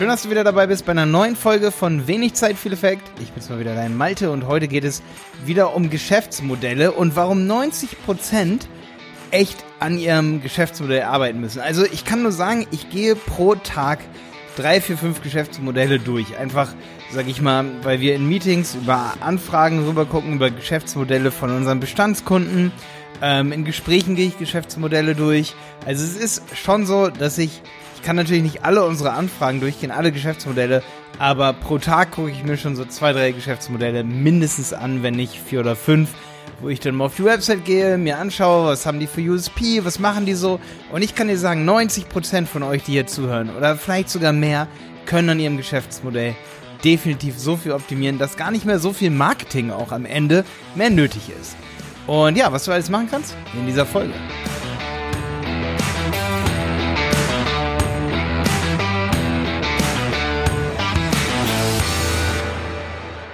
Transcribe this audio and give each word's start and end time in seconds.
Schön, 0.00 0.08
dass 0.08 0.22
du 0.22 0.30
wieder 0.30 0.44
dabei 0.44 0.66
bist 0.66 0.86
bei 0.86 0.92
einer 0.92 1.04
neuen 1.04 1.36
Folge 1.36 1.70
von 1.70 2.06
Wenig 2.06 2.32
Zeit, 2.32 2.56
viel 2.56 2.72
Effekt. 2.72 3.02
Ich 3.20 3.32
bin's 3.32 3.50
mal 3.50 3.60
wieder 3.60 3.74
dein 3.74 3.98
Malte 3.98 4.30
und 4.30 4.46
heute 4.46 4.66
geht 4.66 4.82
es 4.82 5.02
wieder 5.44 5.74
um 5.74 5.90
Geschäftsmodelle 5.90 6.92
und 6.92 7.16
warum 7.16 7.40
90% 7.40 8.60
echt 9.30 9.62
an 9.78 9.98
ihrem 9.98 10.40
Geschäftsmodell 10.42 11.02
arbeiten 11.02 11.38
müssen. 11.42 11.60
Also 11.60 11.84
ich 11.84 12.06
kann 12.06 12.22
nur 12.22 12.32
sagen, 12.32 12.66
ich 12.70 12.88
gehe 12.88 13.14
pro 13.14 13.56
Tag 13.56 13.98
drei, 14.56 14.80
vier, 14.80 14.96
fünf 14.96 15.20
Geschäftsmodelle 15.20 15.98
durch. 15.98 16.34
Einfach, 16.38 16.72
sag 17.12 17.28
ich 17.28 17.42
mal, 17.42 17.66
weil 17.82 18.00
wir 18.00 18.14
in 18.14 18.26
Meetings 18.26 18.76
über 18.76 19.12
Anfragen 19.20 19.84
rüber 19.84 20.06
gucken, 20.06 20.32
über 20.32 20.50
Geschäftsmodelle 20.50 21.30
von 21.30 21.54
unseren 21.54 21.78
Bestandskunden. 21.78 22.72
Ähm, 23.20 23.52
in 23.52 23.66
Gesprächen 23.66 24.16
gehe 24.16 24.28
ich 24.28 24.38
Geschäftsmodelle 24.38 25.14
durch. 25.14 25.54
Also 25.84 26.02
es 26.02 26.16
ist 26.16 26.56
schon 26.56 26.86
so, 26.86 27.08
dass 27.08 27.36
ich 27.36 27.60
ich 28.00 28.06
kann 28.06 28.16
natürlich 28.16 28.42
nicht 28.42 28.64
alle 28.64 28.84
unsere 28.84 29.12
Anfragen 29.12 29.60
durchgehen, 29.60 29.90
alle 29.90 30.10
Geschäftsmodelle, 30.10 30.82
aber 31.18 31.52
pro 31.52 31.76
Tag 31.76 32.12
gucke 32.12 32.30
ich 32.30 32.42
mir 32.44 32.56
schon 32.56 32.74
so 32.74 32.86
zwei, 32.86 33.12
drei 33.12 33.32
Geschäftsmodelle 33.32 34.04
mindestens 34.04 34.72
an, 34.72 35.02
wenn 35.02 35.14
nicht 35.14 35.38
vier 35.38 35.60
oder 35.60 35.76
fünf, 35.76 36.08
wo 36.60 36.70
ich 36.70 36.80
dann 36.80 36.94
mal 36.94 37.04
auf 37.04 37.16
die 37.16 37.24
Website 37.24 37.66
gehe, 37.66 37.98
mir 37.98 38.16
anschaue, 38.16 38.68
was 38.68 38.86
haben 38.86 39.00
die 39.00 39.06
für 39.06 39.20
USP, 39.20 39.84
was 39.84 39.98
machen 39.98 40.24
die 40.24 40.32
so. 40.32 40.60
Und 40.90 41.02
ich 41.02 41.14
kann 41.14 41.28
dir 41.28 41.36
sagen, 41.36 41.68
90% 41.68 42.46
von 42.46 42.62
euch, 42.62 42.84
die 42.84 42.92
hier 42.92 43.06
zuhören, 43.06 43.54
oder 43.54 43.76
vielleicht 43.76 44.08
sogar 44.08 44.32
mehr, 44.32 44.66
können 45.04 45.28
an 45.28 45.40
ihrem 45.40 45.58
Geschäftsmodell 45.58 46.34
definitiv 46.82 47.38
so 47.38 47.58
viel 47.58 47.72
optimieren, 47.72 48.18
dass 48.18 48.38
gar 48.38 48.50
nicht 48.50 48.64
mehr 48.64 48.78
so 48.78 48.94
viel 48.94 49.10
Marketing 49.10 49.70
auch 49.70 49.92
am 49.92 50.06
Ende 50.06 50.46
mehr 50.74 50.88
nötig 50.88 51.30
ist. 51.38 51.54
Und 52.06 52.38
ja, 52.38 52.50
was 52.50 52.64
du 52.64 52.72
alles 52.72 52.88
machen 52.88 53.08
kannst 53.10 53.36
in 53.52 53.66
dieser 53.66 53.84
Folge. 53.84 54.14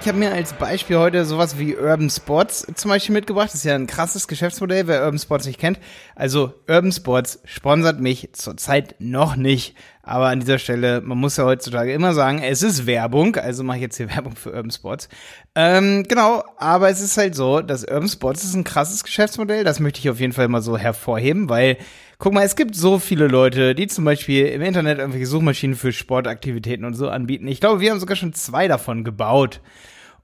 Ich 0.07 0.09
habe 0.09 0.19
mir 0.19 0.31
als 0.31 0.53
Beispiel 0.53 0.99
heute 0.99 1.25
sowas 1.25 1.59
wie 1.59 1.75
Urban 1.75 2.09
Sports 2.09 2.65
zum 2.75 2.87
Beispiel 2.87 3.13
mitgebracht. 3.13 3.49
Das 3.49 3.55
ist 3.55 3.65
ja 3.65 3.75
ein 3.75 3.87
krasses 3.87 4.29
Geschäftsmodell, 4.29 4.87
wer 4.87 5.03
Urban 5.03 5.19
Sports 5.19 5.45
nicht 5.45 5.59
kennt. 5.59 5.81
Also 6.15 6.53
Urban 6.65 6.93
Sports 6.93 7.41
sponsert 7.43 7.99
mich 7.99 8.29
zurzeit 8.31 8.95
noch 8.99 9.35
nicht. 9.35 9.75
Aber 10.03 10.27
an 10.27 10.39
dieser 10.39 10.59
Stelle, 10.59 11.01
man 11.01 11.17
muss 11.17 11.35
ja 11.35 11.43
heutzutage 11.43 11.91
immer 11.91 12.13
sagen, 12.13 12.41
es 12.41 12.63
ist 12.63 12.85
Werbung. 12.85 13.35
Also 13.35 13.65
mache 13.65 13.79
ich 13.79 13.81
jetzt 13.81 13.97
hier 13.97 14.09
Werbung 14.15 14.37
für 14.37 14.53
Urban 14.53 14.71
Sports. 14.71 15.09
Ähm, 15.55 16.05
genau, 16.07 16.41
aber 16.55 16.89
es 16.89 17.01
ist 17.01 17.17
halt 17.17 17.35
so, 17.35 17.59
dass 17.59 17.83
Urban 17.83 18.07
Sports 18.07 18.45
ist 18.45 18.53
ein 18.53 18.63
krasses 18.63 19.03
Geschäftsmodell. 19.03 19.65
Das 19.65 19.81
möchte 19.81 19.99
ich 19.99 20.09
auf 20.09 20.21
jeden 20.21 20.31
Fall 20.31 20.47
mal 20.47 20.61
so 20.61 20.77
hervorheben, 20.77 21.49
weil 21.49 21.75
Guck 22.19 22.33
mal, 22.33 22.43
es 22.43 22.55
gibt 22.55 22.75
so 22.75 22.97
viele 22.97 23.27
Leute, 23.27 23.75
die 23.75 23.85
zum 23.85 24.03
Beispiel 24.03 24.47
im 24.47 24.63
Internet 24.63 24.97
irgendwelche 24.97 25.27
Suchmaschinen 25.27 25.75
für 25.75 25.91
Sportaktivitäten 25.91 26.83
und 26.83 26.95
so 26.95 27.09
anbieten. 27.09 27.47
Ich 27.47 27.59
glaube, 27.59 27.79
wir 27.79 27.91
haben 27.91 27.99
sogar 27.99 28.15
schon 28.15 28.33
zwei 28.33 28.67
davon 28.67 29.03
gebaut. 29.03 29.61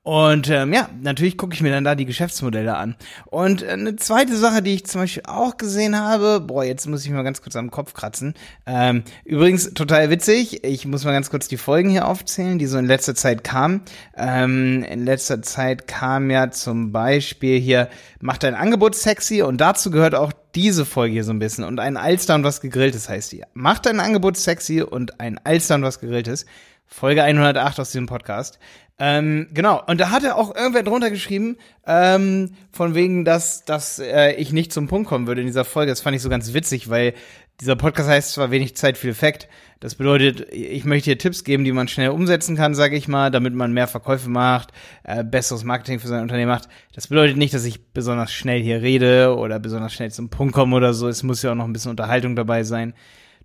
Und 0.03 0.49
ähm, 0.49 0.73
ja, 0.73 0.89
natürlich 1.01 1.37
gucke 1.37 1.53
ich 1.53 1.61
mir 1.61 1.71
dann 1.71 1.85
da 1.85 1.95
die 1.95 2.05
Geschäftsmodelle 2.05 2.75
an. 2.75 2.95
Und 3.25 3.61
äh, 3.63 3.69
eine 3.69 3.95
zweite 3.95 4.35
Sache, 4.35 4.61
die 4.61 4.73
ich 4.73 4.85
zum 4.85 4.99
Beispiel 4.99 5.23
auch 5.25 5.55
gesehen 5.55 5.97
habe, 5.97 6.41
boah, 6.41 6.65
jetzt 6.65 6.87
muss 6.87 7.05
ich 7.05 7.11
mal 7.11 7.23
ganz 7.23 7.41
kurz 7.41 7.55
am 7.55 7.71
Kopf 7.71 7.93
kratzen. 7.93 8.33
Ähm, 8.65 9.03
übrigens 9.23 9.73
total 9.73 10.09
witzig, 10.09 10.65
ich 10.65 10.85
muss 10.85 11.05
mal 11.05 11.13
ganz 11.13 11.29
kurz 11.29 11.47
die 11.47 11.55
Folgen 11.55 11.89
hier 11.89 12.05
aufzählen, 12.05 12.59
die 12.59 12.65
so 12.65 12.77
in 12.77 12.85
letzter 12.85 13.15
Zeit 13.15 13.45
kamen. 13.45 13.81
Ähm, 14.17 14.83
in 14.83 15.05
letzter 15.05 15.41
Zeit 15.41 15.87
kam 15.87 16.29
ja 16.29 16.51
zum 16.51 16.91
Beispiel 16.91 17.57
hier, 17.57 17.87
macht 18.19 18.43
dein 18.43 18.55
Angebot 18.55 18.95
sexy 18.95 19.41
und 19.41 19.61
dazu 19.61 19.89
gehört 19.89 20.15
auch 20.15 20.33
diese 20.53 20.85
Folge 20.85 21.13
hier 21.13 21.23
so 21.23 21.31
ein 21.31 21.39
bisschen 21.39 21.63
und 21.63 21.79
ein 21.79 21.95
Alster 21.95 22.35
und 22.35 22.43
was 22.43 22.59
gegrilltes 22.59 23.07
heißt 23.07 23.31
die. 23.31 23.43
Macht 23.53 23.85
dein 23.85 24.01
Angebot 24.01 24.35
sexy 24.35 24.81
und 24.81 25.21
ein 25.21 25.39
Alster 25.43 25.75
und 25.75 25.83
was 25.83 25.99
gegrilltes. 25.99 26.45
Folge 26.93 27.23
108 27.23 27.79
aus 27.79 27.91
diesem 27.91 28.05
Podcast. 28.05 28.59
Ähm, 28.99 29.47
genau, 29.51 29.81
und 29.87 29.99
da 29.99 30.11
hat 30.11 30.23
er 30.23 30.37
auch 30.37 30.55
irgendwer 30.55 30.83
drunter 30.83 31.09
geschrieben, 31.09 31.57
ähm, 31.87 32.53
von 32.71 32.93
wegen, 32.93 33.25
dass, 33.25 33.65
dass 33.65 33.97
äh, 33.97 34.33
ich 34.33 34.53
nicht 34.53 34.71
zum 34.71 34.87
Punkt 34.87 35.09
kommen 35.09 35.25
würde 35.25 35.41
in 35.41 35.47
dieser 35.47 35.65
Folge. 35.65 35.91
Das 35.91 36.01
fand 36.01 36.15
ich 36.15 36.21
so 36.21 36.29
ganz 36.29 36.53
witzig, 36.53 36.91
weil 36.91 37.15
dieser 37.59 37.75
Podcast 37.75 38.09
heißt 38.09 38.33
zwar 38.33 38.51
wenig 38.51 38.75
Zeit, 38.75 38.99
viel 38.99 39.09
Effekt. 39.09 39.47
Das 39.79 39.95
bedeutet, 39.95 40.53
ich 40.53 40.85
möchte 40.85 41.05
hier 41.05 41.17
Tipps 41.17 41.43
geben, 41.43 41.63
die 41.63 41.71
man 41.71 41.87
schnell 41.87 42.09
umsetzen 42.09 42.55
kann, 42.55 42.75
sage 42.75 42.95
ich 42.95 43.07
mal, 43.07 43.31
damit 43.31 43.55
man 43.55 43.73
mehr 43.73 43.87
Verkäufe 43.87 44.29
macht, 44.29 44.71
äh, 45.03 45.23
besseres 45.23 45.63
Marketing 45.63 45.99
für 45.99 46.07
sein 46.07 46.21
Unternehmen 46.21 46.51
macht. 46.51 46.69
Das 46.93 47.07
bedeutet 47.07 47.37
nicht, 47.37 47.55
dass 47.55 47.65
ich 47.65 47.91
besonders 47.91 48.31
schnell 48.31 48.61
hier 48.61 48.83
rede 48.83 49.35
oder 49.35 49.59
besonders 49.59 49.93
schnell 49.93 50.11
zum 50.11 50.29
Punkt 50.29 50.53
komme 50.53 50.75
oder 50.75 50.93
so. 50.93 51.07
Es 51.07 51.23
muss 51.23 51.41
ja 51.41 51.51
auch 51.51 51.55
noch 51.55 51.65
ein 51.65 51.73
bisschen 51.73 51.91
Unterhaltung 51.91 52.35
dabei 52.35 52.63
sein. 52.63 52.93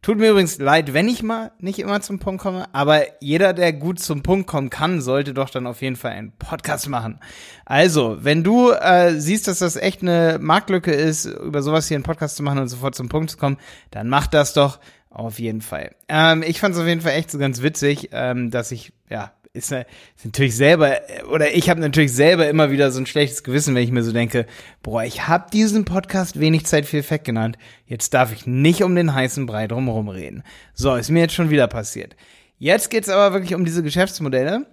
Tut 0.01 0.19
mir 0.19 0.31
übrigens 0.31 0.59
leid, 0.59 0.95
wenn 0.95 1.09
ich 1.09 1.23
mal 1.23 1.51
nicht 1.59 1.81
immer 1.81 2.01
zum 2.01 2.19
Punkt 2.19 2.41
komme, 2.41 2.67
aber 2.73 3.03
jeder, 3.21 3.53
der 3.53 3.73
gut 3.73 3.99
zum 3.99 4.23
Punkt 4.23 4.47
kommen 4.47 4.71
kann, 4.71 5.01
sollte 5.01 5.35
doch 5.35 5.51
dann 5.51 5.67
auf 5.67 5.83
jeden 5.83 5.97
Fall 5.97 6.13
einen 6.13 6.33
Podcast 6.33 6.89
machen. 6.89 7.19
Also, 7.65 8.19
wenn 8.21 8.45
du 8.45 8.71
äh, 8.71 9.15
siehst, 9.19 9.49
dass 9.49 9.59
das 9.59 9.77
echt 9.77 10.03
eine 10.03 10.39
Marktlücke 10.41 10.93
ist, 10.93 11.25
über 11.25 11.63
sowas 11.63 11.89
hier 11.89 11.97
einen 11.97 12.05
Podcast 12.05 12.37
zu 12.37 12.43
machen 12.43 12.59
und 12.59 12.69
sofort 12.69 12.95
zum 12.95 13.09
Punkt 13.09 13.31
zu 13.31 13.37
kommen, 13.39 13.59
dann 13.91 14.09
mach 14.09 14.29
das 14.29 14.53
doch 14.53 14.79
auf 15.11 15.39
jeden 15.39 15.63
Fall. 15.63 15.95
Ähm, 16.09 16.45
ich 16.47 16.61
fand 16.61 16.75
es 16.75 16.81
auf 16.81 16.87
jeden 16.87 17.01
Fall 17.01 17.13
echt 17.13 17.31
so 17.31 17.39
ganz 17.39 17.63
witzig, 17.63 18.11
ähm, 18.13 18.51
dass 18.51 18.71
ich 18.71 18.93
ja 19.11 19.33
ist, 19.53 19.73
ist 19.73 20.25
natürlich 20.25 20.57
selber, 20.57 21.01
oder 21.31 21.55
ich 21.55 21.71
habe 21.71 21.81
natürlich 21.81 22.13
selber 22.13 22.49
immer 22.49 22.71
wieder 22.71 22.91
so 22.91 23.01
ein 23.01 23.07
schlechtes 23.07 23.43
Gewissen, 23.43 23.75
wenn 23.75 23.83
ich 23.83 23.91
mir 23.91 24.03
so 24.03 24.13
denke, 24.13 24.47
boah, 24.83 25.05
ich 25.05 25.29
habe 25.29 25.51
diesen 25.53 25.85
Podcast 25.85 26.39
wenig 26.39 26.67
Zeit 26.67 26.87
viel 26.87 27.01
Effekt 27.01 27.25
genannt, 27.25 27.59
jetzt 27.87 28.15
darf 28.15 28.33
ich 28.33 28.47
nicht 28.47 28.83
um 28.83 28.95
den 28.95 29.15
heißen 29.15 29.47
Brei 29.47 29.67
drumherum 29.67 30.09
reden. 30.09 30.43
So, 30.75 30.95
ist 30.95 31.11
mir 31.11 31.21
jetzt 31.21 31.35
schon 31.35 31.51
wieder 31.51 31.67
passiert. 31.67 32.17
Jetzt 32.59 32.91
geht's 32.91 33.09
aber 33.09 33.33
wirklich 33.35 33.55
um 33.55 33.65
diese 33.65 33.83
Geschäftsmodelle, 33.83 34.67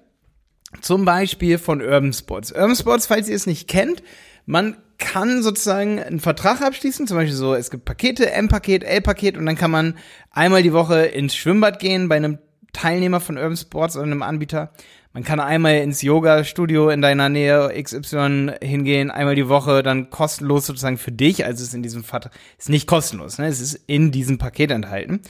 zum 0.81 1.05
Beispiel 1.05 1.57
von 1.57 1.81
Urban 1.81 2.13
Sports. 2.13 2.51
Urban 2.51 2.75
Sports, 2.75 3.05
falls 3.05 3.29
ihr 3.29 3.35
es 3.35 3.45
nicht 3.45 3.67
kennt, 3.67 4.03
man 4.45 4.77
kann 4.97 5.43
sozusagen 5.43 6.01
einen 6.01 6.19
Vertrag 6.19 6.61
abschließen, 6.61 7.07
zum 7.07 7.17
Beispiel 7.17 7.35
so, 7.35 7.53
es 7.53 7.69
gibt 7.69 7.85
Pakete, 7.85 8.31
M-Paket, 8.31 8.83
L-Paket 8.83 9.37
und 9.37 9.45
dann 9.45 9.57
kann 9.57 9.71
man 9.71 9.97
einmal 10.31 10.63
die 10.63 10.73
Woche 10.73 11.05
ins 11.05 11.35
Schwimmbad 11.35 11.79
gehen 11.79 12.07
bei 12.07 12.15
einem 12.15 12.39
Teilnehmer 12.75 13.21
von 13.21 13.37
Urban 13.37 13.55
Sports 13.55 13.95
oder 13.95 14.05
einem 14.05 14.21
Anbieter. 14.21 14.71
Man 15.13 15.23
kann 15.23 15.39
einmal 15.39 15.75
ins 15.75 16.01
Yoga-Studio 16.01 16.89
in 16.89 17.01
deiner 17.01 17.29
Nähe 17.29 17.71
XY 17.81 18.55
hingehen, 18.61 19.11
einmal 19.11 19.35
die 19.35 19.47
Woche, 19.47 19.81
dann 19.81 20.09
kostenlos 20.09 20.65
sozusagen 20.65 20.97
für 20.97 21.13
dich. 21.13 21.45
Also 21.45 21.61
es 21.61 21.69
ist 21.69 21.73
in 21.73 21.83
diesem 21.83 22.03
Fall, 22.03 22.29
ist 22.57 22.67
nicht 22.67 22.85
kostenlos, 22.85 23.37
ne? 23.37 23.47
Es 23.47 23.61
ist 23.61 23.75
in 23.87 24.11
diesem 24.11 24.37
Paket 24.39 24.71
enthalten. 24.71 25.21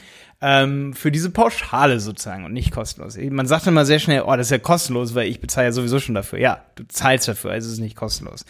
Ähm, 0.41 0.93
für 0.93 1.11
diese 1.11 1.29
Pauschale 1.29 1.99
sozusagen 1.99 2.45
und 2.45 2.53
nicht 2.53 2.71
kostenlos. 2.71 3.15
Man 3.29 3.45
sagt 3.45 3.67
immer 3.67 3.85
sehr 3.85 3.99
schnell, 3.99 4.23
oh, 4.25 4.35
das 4.35 4.47
ist 4.47 4.51
ja 4.51 4.57
kostenlos, 4.57 5.13
weil 5.13 5.27
ich 5.27 5.39
bezahle 5.39 5.67
ja 5.67 5.71
sowieso 5.71 5.99
schon 5.99 6.15
dafür. 6.15 6.39
Ja, 6.39 6.65
du 6.73 6.83
zahlst 6.87 7.27
dafür, 7.27 7.51
also 7.51 7.67
es 7.67 7.73
ist 7.73 7.79
nicht 7.79 7.95
kostenlos. 7.95 8.43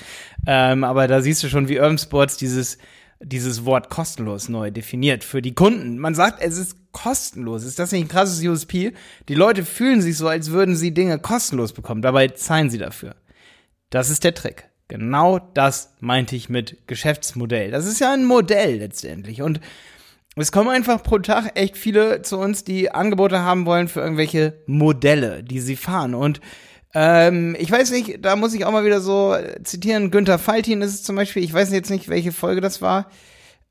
Ähm, 0.48 0.86
aber 0.86 1.10
da 1.10 1.20
siehst 1.20 1.44
du 1.44 1.50
schon, 1.50 1.68
wie 1.68 1.80
Urban 1.80 1.98
Sports 1.98 2.38
dieses 2.38 2.78
dieses 3.22 3.66
Wort 3.66 3.90
kostenlos 3.90 4.50
neu 4.50 4.72
definiert 4.72 5.24
für 5.24 5.42
die 5.42 5.54
Kunden. 5.56 5.98
Man 5.98 6.16
sagt, 6.16 6.42
es 6.42 6.58
ist 6.58 6.78
kostenlos. 6.92 7.64
Ist 7.64 7.80
das 7.80 7.92
nicht 7.92 8.06
ein 8.06 8.08
krasses 8.08 8.44
USP? 8.44 8.94
Die 9.30 9.36
Leute 9.36 9.66
fühlen 9.66 10.02
sich 10.02 10.18
so, 10.18 10.28
als 10.28 10.52
würden 10.52 10.76
sie 10.76 10.94
Dinge 10.94 11.20
kostenlos 11.20 11.74
bekommen. 11.74 12.02
Dabei 12.02 12.28
zahlen 12.30 12.70
sie 12.70 12.78
dafür. 12.78 13.16
Das 13.90 14.10
ist 14.10 14.24
der 14.24 14.34
Trick. 14.34 14.70
Genau 14.88 15.40
das 15.40 15.94
meinte 16.00 16.36
ich 16.36 16.50
mit 16.50 16.88
Geschäftsmodell. 16.88 17.72
Das 17.72 17.86
ist 17.86 18.00
ja 18.00 18.14
ein 18.14 18.26
Modell 18.26 18.78
letztendlich. 18.78 19.42
Und 19.42 19.60
es 20.36 20.52
kommen 20.52 20.70
einfach 20.70 21.02
pro 21.02 21.18
Tag 21.20 21.58
echt 21.58 21.78
viele 21.78 22.22
zu 22.22 22.38
uns, 22.38 22.64
die 22.64 22.92
Angebote 22.92 23.40
haben 23.40 23.66
wollen 23.66 23.88
für 23.88 24.02
irgendwelche 24.02 24.62
Modelle, 24.68 25.44
die 25.44 25.62
sie 25.62 25.78
fahren. 25.78 26.14
Und 26.14 26.42
ähm, 26.96 27.58
ich 27.60 27.70
weiß 27.70 27.92
nicht, 27.92 28.24
da 28.24 28.38
muss 28.38 28.54
ich 28.54 28.64
auch 28.64 28.72
mal 28.72 28.86
wieder 28.86 29.02
so 29.02 29.36
zitieren. 29.64 30.12
Günther 30.12 30.40
Faltin 30.40 30.82
ist 30.82 30.94
es 30.94 31.04
zum 31.04 31.18
Beispiel. 31.18 31.44
Ich 31.44 31.54
weiß 31.54 31.72
jetzt 31.74 31.92
nicht, 31.92 32.08
welche 32.08 32.32
Folge 32.32 32.62
das 32.62 32.82
war. 32.82 33.12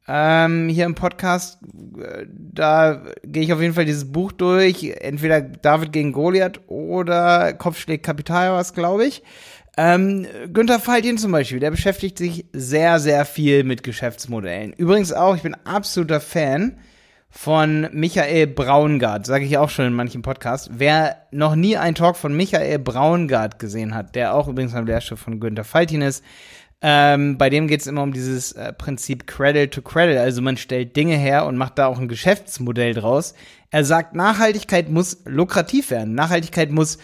Ähm, 0.07 0.69
hier 0.69 0.85
im 0.85 0.95
Podcast, 0.95 1.59
äh, 1.99 2.27
da 2.29 3.03
gehe 3.23 3.43
ich 3.43 3.55
auf 3.55 3.63
jeden 3.63 3.73
Fall 3.73 3.87
dieses 3.87 4.13
Buch 4.13 4.31
durch. 4.31 4.85
Entweder 5.01 5.41
David 5.41 5.93
gegen 5.93 6.13
Goliath 6.13 6.61
oder 6.67 7.55
Kopfschläg 7.55 8.03
Kapital 8.03 8.53
was, 8.53 8.75
glaube 8.75 9.07
ich. 9.07 9.23
Ähm, 9.79 10.27
Günther 10.53 10.79
Faltin 10.79 11.17
zum 11.17 11.33
Beispiel, 11.33 11.61
der 11.61 11.71
beschäftigt 11.71 12.19
sich 12.19 12.45
sehr, 12.53 13.01
sehr 13.01 13.25
viel 13.25 13.65
mit 13.65 13.83
Geschäftsmodellen. 13.83 14.75
Übrigens 14.75 15.15
auch, 15.15 15.35
ich 15.35 15.43
bin 15.43 15.57
absoluter 15.65 16.21
Fan 16.21 16.79
von 17.37 17.89
Michael 17.93 18.47
Braungart, 18.47 19.27
sage 19.27 19.45
ich 19.45 19.59
auch 19.59 19.69
schon 19.69 19.87
in 19.87 19.93
manchen 19.93 20.23
Podcasts. 20.23 20.71
Wer 20.73 21.17
noch 21.33 21.57
nie 21.57 21.77
einen 21.77 21.97
Talk 21.97 22.17
von 22.17 22.35
Michael 22.35 22.79
Braungart 22.79 23.59
gesehen 23.59 23.95
hat, 23.95 24.15
der 24.15 24.35
auch 24.35 24.47
übrigens 24.47 24.75
am 24.75 24.87
Lehrstuhl 24.87 25.19
von 25.19 25.41
Günther 25.41 25.65
Faltin 25.65 26.01
ist, 26.01 26.23
ähm, 26.81 27.37
bei 27.37 27.51
dem 27.51 27.67
geht 27.67 27.81
es 27.81 27.89
immer 27.89 28.05
um 28.05 28.13
dieses 28.13 28.53
äh, 28.53 28.73
Prinzip 28.73 29.27
Credit 29.27 29.71
to 29.73 29.83
Credit. 29.83 30.17
Also 30.19 30.43
man 30.43 30.57
stellt 30.57 30.95
Dinge 30.95 31.17
her 31.17 31.45
und 31.45 31.57
macht 31.57 31.77
da 31.79 31.89
auch 31.89 31.99
ein 31.99 32.09
Geschäftsmodell 32.09 32.95
draus. 32.95 33.35
Er 33.71 33.85
sagt, 33.85 34.15
Nachhaltigkeit 34.15 34.89
muss 34.89 35.19
lukrativ 35.25 35.91
werden. 35.91 36.15
Nachhaltigkeit 36.15 36.71
muss 36.71 36.99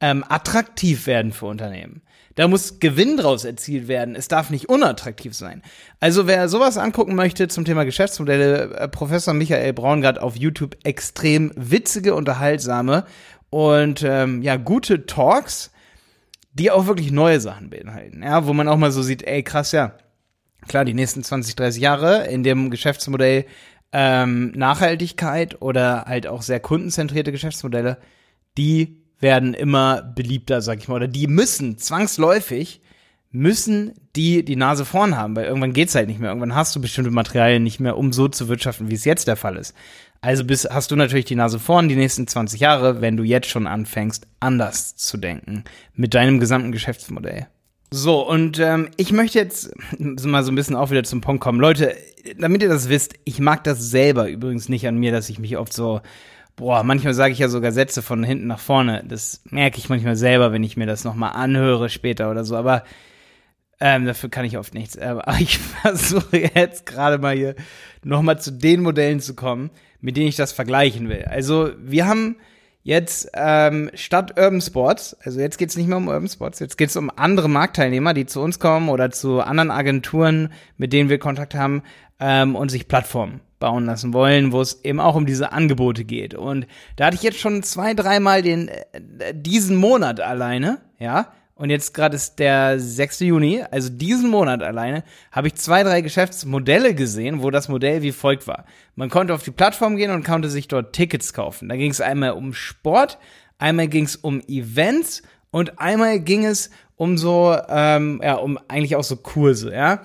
ähm, 0.00 0.24
attraktiv 0.28 1.06
werden 1.06 1.32
für 1.32 1.46
Unternehmen. 1.46 2.02
Da 2.40 2.48
muss 2.48 2.80
Gewinn 2.80 3.18
draus 3.18 3.44
erzielt 3.44 3.86
werden. 3.86 4.14
Es 4.14 4.26
darf 4.26 4.48
nicht 4.48 4.70
unattraktiv 4.70 5.34
sein. 5.34 5.60
Also 6.00 6.26
wer 6.26 6.48
sowas 6.48 6.78
angucken 6.78 7.14
möchte 7.14 7.48
zum 7.48 7.66
Thema 7.66 7.84
Geschäftsmodelle, 7.84 8.78
äh, 8.78 8.88
Professor 8.88 9.34
Michael 9.34 9.74
Braungart 9.74 10.18
auf 10.18 10.36
YouTube 10.36 10.74
extrem 10.82 11.52
witzige, 11.54 12.14
unterhaltsame 12.14 13.04
und 13.50 14.02
ähm, 14.02 14.40
ja 14.40 14.56
gute 14.56 15.04
Talks, 15.04 15.70
die 16.54 16.70
auch 16.70 16.86
wirklich 16.86 17.12
neue 17.12 17.40
Sachen 17.40 17.68
beinhalten. 17.68 18.22
Ja, 18.22 18.46
wo 18.46 18.54
man 18.54 18.68
auch 18.68 18.78
mal 18.78 18.90
so 18.90 19.02
sieht, 19.02 19.22
ey 19.22 19.42
krass, 19.42 19.72
ja, 19.72 19.98
klar, 20.66 20.86
die 20.86 20.94
nächsten 20.94 21.22
20, 21.22 21.56
30 21.56 21.82
Jahre 21.82 22.26
in 22.28 22.42
dem 22.42 22.70
Geschäftsmodell 22.70 23.44
ähm, 23.92 24.52
Nachhaltigkeit 24.52 25.60
oder 25.60 26.06
halt 26.06 26.26
auch 26.26 26.40
sehr 26.40 26.60
kundenzentrierte 26.60 27.32
Geschäftsmodelle, 27.32 27.98
die 28.56 28.99
werden 29.20 29.54
immer 29.54 30.02
beliebter, 30.02 30.62
sag 30.62 30.78
ich 30.78 30.88
mal, 30.88 30.96
oder 30.96 31.08
die 31.08 31.26
müssen 31.26 31.78
zwangsläufig 31.78 32.80
müssen 33.32 33.92
die 34.16 34.44
die 34.44 34.56
Nase 34.56 34.84
vorn 34.84 35.16
haben, 35.16 35.36
weil 35.36 35.44
irgendwann 35.44 35.72
geht's 35.72 35.94
halt 35.94 36.08
nicht 36.08 36.18
mehr. 36.18 36.30
Irgendwann 36.30 36.54
hast 36.54 36.74
du 36.74 36.80
bestimmte 36.80 37.12
Materialien 37.12 37.62
nicht 37.62 37.78
mehr, 37.78 37.96
um 37.96 38.12
so 38.12 38.26
zu 38.26 38.48
wirtschaften, 38.48 38.90
wie 38.90 38.94
es 38.94 39.04
jetzt 39.04 39.28
der 39.28 39.36
Fall 39.36 39.56
ist. 39.56 39.74
Also 40.20 40.44
bist, 40.44 40.68
hast 40.70 40.90
du 40.90 40.96
natürlich 40.96 41.24
die 41.24 41.36
Nase 41.36 41.58
vorn 41.58 41.88
die 41.88 41.96
nächsten 41.96 42.26
20 42.26 42.60
Jahre, 42.60 43.00
wenn 43.00 43.16
du 43.16 43.22
jetzt 43.22 43.48
schon 43.48 43.66
anfängst, 43.66 44.26
anders 44.40 44.96
zu 44.96 45.16
denken 45.16 45.64
mit 45.94 46.14
deinem 46.14 46.40
gesamten 46.40 46.72
Geschäftsmodell. 46.72 47.46
So, 47.92 48.28
und 48.28 48.58
ähm, 48.58 48.88
ich 48.96 49.12
möchte 49.12 49.38
jetzt 49.38 49.70
mal 49.98 50.44
so 50.44 50.52
ein 50.52 50.56
bisschen 50.56 50.76
auch 50.76 50.90
wieder 50.90 51.04
zum 51.04 51.20
Punkt 51.20 51.42
kommen. 51.42 51.60
Leute, 51.60 51.96
damit 52.38 52.62
ihr 52.62 52.68
das 52.68 52.88
wisst, 52.88 53.14
ich 53.24 53.40
mag 53.40 53.64
das 53.64 53.90
selber 53.90 54.28
übrigens 54.28 54.68
nicht 54.68 54.86
an 54.86 54.98
mir, 54.98 55.12
dass 55.12 55.30
ich 55.30 55.38
mich 55.38 55.56
oft 55.56 55.72
so 55.72 56.00
boah, 56.60 56.84
manchmal 56.84 57.14
sage 57.14 57.32
ich 57.32 57.38
ja 57.38 57.48
sogar 57.48 57.72
Sätze 57.72 58.02
von 58.02 58.22
hinten 58.22 58.46
nach 58.46 58.58
vorne. 58.58 59.02
Das 59.08 59.40
merke 59.46 59.78
ich 59.78 59.88
manchmal 59.88 60.14
selber, 60.14 60.52
wenn 60.52 60.62
ich 60.62 60.76
mir 60.76 60.86
das 60.86 61.04
nochmal 61.04 61.32
anhöre 61.32 61.88
später 61.88 62.30
oder 62.30 62.44
so. 62.44 62.54
Aber 62.54 62.84
ähm, 63.80 64.04
dafür 64.04 64.28
kann 64.28 64.44
ich 64.44 64.58
oft 64.58 64.74
nichts. 64.74 64.98
Aber 64.98 65.24
ich 65.40 65.58
versuche 65.58 66.36
jetzt 66.54 66.84
gerade 66.84 67.16
mal 67.16 67.34
hier 67.34 67.56
nochmal 68.04 68.38
zu 68.38 68.52
den 68.52 68.82
Modellen 68.82 69.20
zu 69.20 69.34
kommen, 69.34 69.70
mit 70.00 70.18
denen 70.18 70.28
ich 70.28 70.36
das 70.36 70.52
vergleichen 70.52 71.08
will. 71.08 71.24
Also 71.24 71.70
wir 71.78 72.06
haben 72.06 72.36
jetzt 72.82 73.30
ähm, 73.32 73.90
statt 73.94 74.38
Urban 74.38 74.60
Sports, 74.60 75.16
also 75.24 75.40
jetzt 75.40 75.56
geht's 75.56 75.76
nicht 75.78 75.88
mehr 75.88 75.96
um 75.96 76.08
Urban 76.08 76.28
Sports, 76.28 76.58
jetzt 76.60 76.76
geht's 76.76 76.96
um 76.96 77.10
andere 77.16 77.48
Marktteilnehmer, 77.48 78.12
die 78.12 78.26
zu 78.26 78.40
uns 78.40 78.58
kommen 78.58 78.90
oder 78.90 79.10
zu 79.10 79.40
anderen 79.40 79.70
Agenturen, 79.70 80.52
mit 80.76 80.92
denen 80.92 81.08
wir 81.08 81.18
Kontakt 81.18 81.54
haben 81.54 81.82
ähm, 82.20 82.54
und 82.54 82.70
sich 82.70 82.86
Plattformen 82.86 83.40
bauen 83.60 83.86
lassen 83.86 84.12
wollen, 84.12 84.50
wo 84.50 84.60
es 84.60 84.84
eben 84.84 84.98
auch 84.98 85.14
um 85.14 85.26
diese 85.26 85.52
Angebote 85.52 86.04
geht. 86.04 86.34
Und 86.34 86.66
da 86.96 87.06
hatte 87.06 87.16
ich 87.16 87.22
jetzt 87.22 87.38
schon 87.38 87.62
zwei, 87.62 87.94
dreimal 87.94 88.42
den 88.42 88.68
äh, 88.68 89.32
diesen 89.32 89.76
Monat 89.76 90.18
alleine, 90.20 90.80
ja. 90.98 91.32
Und 91.54 91.68
jetzt 91.68 91.92
gerade 91.92 92.16
ist 92.16 92.38
der 92.38 92.80
6. 92.80 93.20
Juni, 93.20 93.62
also 93.70 93.90
diesen 93.90 94.30
Monat 94.30 94.62
alleine, 94.62 95.04
habe 95.30 95.48
ich 95.48 95.56
zwei, 95.56 95.82
drei 95.82 96.00
Geschäftsmodelle 96.00 96.94
gesehen, 96.94 97.42
wo 97.42 97.50
das 97.50 97.68
Modell 97.68 98.00
wie 98.00 98.12
folgt 98.12 98.46
war. 98.46 98.64
Man 98.94 99.10
konnte 99.10 99.34
auf 99.34 99.42
die 99.42 99.50
Plattform 99.50 99.96
gehen 99.96 100.10
und 100.10 100.24
konnte 100.24 100.48
sich 100.48 100.68
dort 100.68 100.94
Tickets 100.94 101.34
kaufen. 101.34 101.68
Da 101.68 101.76
ging 101.76 101.90
es 101.90 102.00
einmal 102.00 102.30
um 102.30 102.54
Sport, 102.54 103.18
einmal 103.58 103.88
ging 103.88 104.06
es 104.06 104.16
um 104.16 104.40
Events 104.48 105.22
und 105.50 105.78
einmal 105.78 106.20
ging 106.20 106.46
es 106.46 106.70
um 106.96 107.18
so, 107.18 107.54
ähm, 107.68 108.22
ja, 108.24 108.36
um 108.36 108.58
eigentlich 108.68 108.96
auch 108.96 109.04
so 109.04 109.16
Kurse, 109.16 109.74
ja. 109.74 110.00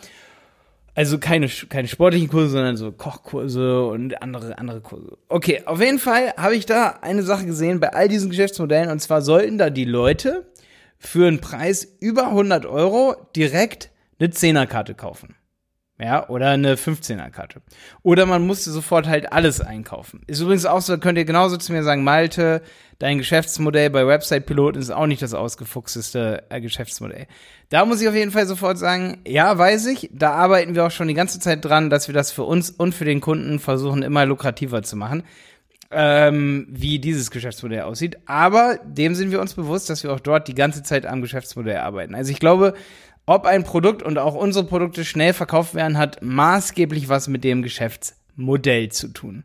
Also 0.96 1.20
keine, 1.20 1.50
keine 1.70 1.90
sportlichen 1.90 2.30
Kurse, 2.30 2.50
sondern 2.52 2.78
so 2.78 2.94
Kochkurse 2.94 3.86
und 3.86 4.22
andere, 4.22 4.58
andere 4.58 4.80
Kurse. 4.80 5.18
Okay, 5.28 5.62
auf 5.66 5.82
jeden 5.82 6.00
Fall 6.00 6.34
habe 6.38 6.56
ich 6.56 6.66
da 6.66 7.00
eine 7.02 7.22
Sache 7.22 7.46
gesehen 7.46 7.82
bei 7.82 7.94
all 7.94 8.08
diesen 8.08 8.30
Geschäftsmodellen 8.30 8.90
und 8.90 9.00
zwar 9.02 9.22
sollten 9.22 9.58
da 9.58 9.70
die 9.70 9.84
Leute 9.84 10.50
für 10.98 11.28
einen 11.28 11.42
Preis 11.42 11.86
über 12.00 12.28
100 12.28 12.66
Euro 12.66 13.16
direkt 13.36 13.92
eine 14.20 14.30
Zehnerkarte 14.30 14.96
kaufen. 14.96 15.36
Ja, 15.98 16.28
oder 16.28 16.50
eine 16.50 16.76
15er-Karte. 16.76 17.62
Oder 18.04 18.26
man 18.26 18.46
musste 18.46 18.70
sofort 18.70 19.08
halt 19.08 19.32
alles 19.32 19.62
einkaufen. 19.62 20.22
Ist 20.28 20.42
übrigens 20.42 20.66
auch 20.66 20.82
so, 20.82 20.98
könnt 20.98 21.18
ihr 21.18 21.24
genauso 21.24 21.56
zu 21.56 21.72
mir 21.72 21.84
sagen, 21.84 22.04
Malte, 22.04 22.62
dein 23.00 23.18
Geschäftsmodell 23.18 23.90
bei 23.90 24.06
Website 24.06 24.46
Piloten 24.46 24.80
ist 24.80 24.92
auch 24.92 25.06
nicht 25.06 25.22
das 25.22 25.34
ausgefuchsteste 25.34 26.44
äh, 26.50 26.60
Geschäftsmodell. 26.60 27.28
Da 27.70 27.86
muss 27.86 28.02
ich 28.02 28.10
auf 28.10 28.16
jeden 28.16 28.32
Fall 28.32 28.46
sofort 28.46 28.78
sagen, 28.78 29.20
ja, 29.26 29.58
weiß 29.58 29.86
ich, 29.88 30.10
da 30.12 30.32
arbeiten 30.32 30.76
wir 30.76 30.86
auch 30.86 30.92
schon 30.92 31.08
die 31.08 31.14
ganze 31.14 31.40
Zeit 31.40 31.64
dran, 31.64 31.90
dass 31.90 32.10
wir 32.10 32.14
das 32.14 32.30
für 32.30 32.44
uns 32.44 32.72
und 32.72 32.94
für 32.94 33.06
den 33.06 33.22
Kunden 33.22 33.60
versuchen, 33.60 34.04
immer 34.04 34.26
lukrativer 34.26 34.84
zu 34.84 34.98
machen, 34.98 35.24
ähm, 35.92 36.68
wie 36.70 37.00
dieses 37.00 37.32
Geschäftsmodell 37.32 37.84
aussieht. 37.84 38.18
Aber 38.26 38.80
dem 38.84 39.16
sind 39.16 39.32
wir 39.32 39.40
uns 39.40 39.54
bewusst, 39.54 39.90
dass 39.90 40.04
wir 40.04 40.12
auch 40.12 40.20
dort 40.20 40.50
die 40.50 40.56
ganze 40.56 40.84
Zeit 40.84 41.06
am 41.06 41.22
Geschäftsmodell 41.22 41.78
arbeiten. 41.78 42.16
Also 42.16 42.32
ich 42.32 42.40
glaube, 42.40 42.74
ob 43.26 43.46
ein 43.46 43.64
Produkt 43.64 44.04
und 44.04 44.18
auch 44.18 44.36
unsere 44.36 44.66
Produkte 44.66 45.04
schnell 45.04 45.34
verkauft 45.34 45.74
werden, 45.74 45.98
hat 45.98 46.22
maßgeblich 46.22 47.10
was 47.10 47.28
mit 47.28 47.44
dem 47.44 47.62
Geschäftsmodell 47.62 48.90
zu 48.90 49.10
tun. 49.10 49.44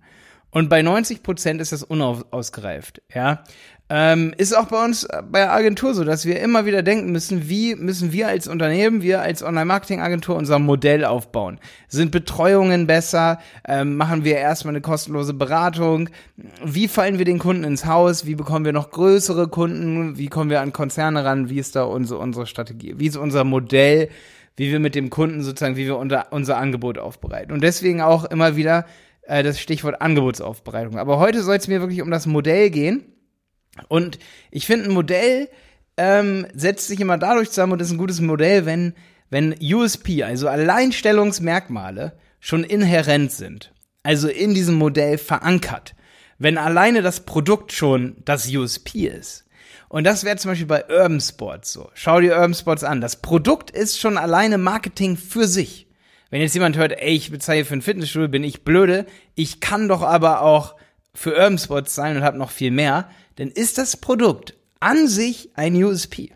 Und 0.50 0.68
bei 0.68 0.82
90 0.82 1.22
Prozent 1.22 1.60
ist 1.60 1.72
das 1.72 1.82
unausgereift, 1.82 3.02
ja. 3.14 3.44
Ähm, 3.92 4.32
ist 4.38 4.56
auch 4.56 4.66
bei 4.66 4.84
uns 4.84 5.02
äh, 5.02 5.20
bei 5.28 5.40
der 5.40 5.52
Agentur 5.52 5.94
so, 5.94 6.04
dass 6.04 6.24
wir 6.24 6.38
immer 6.38 6.64
wieder 6.64 6.84
denken 6.84 7.10
müssen, 7.10 7.48
wie 7.48 7.74
müssen 7.74 8.12
wir 8.12 8.28
als 8.28 8.46
Unternehmen, 8.46 9.02
wir 9.02 9.20
als 9.20 9.42
Online-Marketing-Agentur 9.42 10.36
unser 10.36 10.60
Modell 10.60 11.04
aufbauen? 11.04 11.58
Sind 11.88 12.12
Betreuungen 12.12 12.86
besser? 12.86 13.40
Ähm, 13.66 13.96
machen 13.96 14.24
wir 14.24 14.36
erstmal 14.36 14.74
eine 14.74 14.80
kostenlose 14.80 15.34
Beratung? 15.34 16.08
Wie 16.64 16.86
fallen 16.86 17.18
wir 17.18 17.24
den 17.24 17.40
Kunden 17.40 17.64
ins 17.64 17.84
Haus? 17.84 18.26
Wie 18.26 18.36
bekommen 18.36 18.64
wir 18.64 18.72
noch 18.72 18.92
größere 18.92 19.48
Kunden? 19.48 20.16
Wie 20.16 20.28
kommen 20.28 20.50
wir 20.50 20.60
an 20.60 20.72
Konzerne 20.72 21.24
ran? 21.24 21.50
Wie 21.50 21.58
ist 21.58 21.74
da 21.74 21.82
unsere, 21.82 22.20
unsere 22.20 22.46
Strategie? 22.46 22.94
Wie 22.98 23.08
ist 23.08 23.16
unser 23.16 23.42
Modell? 23.42 24.08
Wie 24.56 24.70
wir 24.70 24.78
mit 24.78 24.94
dem 24.94 25.10
Kunden 25.10 25.42
sozusagen, 25.42 25.74
wie 25.74 25.86
wir 25.86 25.96
unser, 25.96 26.28
unser 26.30 26.58
Angebot 26.58 26.98
aufbereiten? 26.98 27.50
Und 27.50 27.64
deswegen 27.64 28.02
auch 28.02 28.24
immer 28.24 28.54
wieder 28.54 28.86
äh, 29.30 29.42
das 29.42 29.60
Stichwort 29.60 30.02
Angebotsaufbereitung. 30.02 30.98
Aber 30.98 31.18
heute 31.18 31.42
soll 31.42 31.56
es 31.56 31.68
mir 31.68 31.80
wirklich 31.80 32.02
um 32.02 32.10
das 32.10 32.26
Modell 32.26 32.70
gehen 32.70 33.04
und 33.88 34.18
ich 34.50 34.66
finde, 34.66 34.86
ein 34.86 34.92
Modell 34.92 35.48
ähm, 35.96 36.46
setzt 36.54 36.88
sich 36.88 37.00
immer 37.00 37.16
dadurch 37.16 37.50
zusammen 37.50 37.74
und 37.74 37.82
ist 37.82 37.90
ein 37.90 37.98
gutes 37.98 38.20
Modell, 38.20 38.66
wenn, 38.66 38.94
wenn 39.30 39.54
USP, 39.60 40.24
also 40.24 40.48
Alleinstellungsmerkmale, 40.48 42.12
schon 42.40 42.64
inhärent 42.64 43.32
sind. 43.32 43.72
Also 44.02 44.28
in 44.28 44.54
diesem 44.54 44.74
Modell 44.74 45.18
verankert. 45.18 45.94
Wenn 46.38 46.58
alleine 46.58 47.02
das 47.02 47.20
Produkt 47.20 47.72
schon 47.72 48.16
das 48.24 48.48
USP 48.48 49.06
ist. 49.06 49.44
Und 49.88 50.04
das 50.04 50.24
wäre 50.24 50.36
zum 50.36 50.52
Beispiel 50.52 50.66
bei 50.66 50.84
Urban 50.88 51.20
Sports 51.20 51.72
so. 51.72 51.90
Schau 51.94 52.20
dir 52.20 52.34
Urban 52.34 52.54
Sports 52.54 52.82
an. 52.82 53.00
Das 53.00 53.20
Produkt 53.20 53.70
ist 53.70 54.00
schon 54.00 54.16
alleine 54.16 54.56
Marketing 54.56 55.16
für 55.16 55.46
sich. 55.46 55.89
Wenn 56.30 56.40
jetzt 56.40 56.54
jemand 56.54 56.76
hört, 56.76 56.92
ey, 56.92 57.14
ich 57.14 57.30
bezahle 57.30 57.64
für 57.64 57.74
ein 57.74 57.82
Fitnessstudio, 57.82 58.28
bin 58.28 58.44
ich 58.44 58.62
blöde. 58.64 59.06
Ich 59.34 59.60
kann 59.60 59.88
doch 59.88 60.02
aber 60.02 60.42
auch 60.42 60.76
für 61.12 61.32
Urban 61.32 61.58
Sports 61.58 61.94
zahlen 61.94 62.18
und 62.18 62.22
habe 62.22 62.38
noch 62.38 62.50
viel 62.50 62.70
mehr 62.70 63.08
dann 63.40 63.48
ist 63.48 63.78
das 63.78 63.96
Produkt 63.96 64.54
an 64.80 65.08
sich 65.08 65.48
ein 65.54 65.74
USP. 65.82 66.32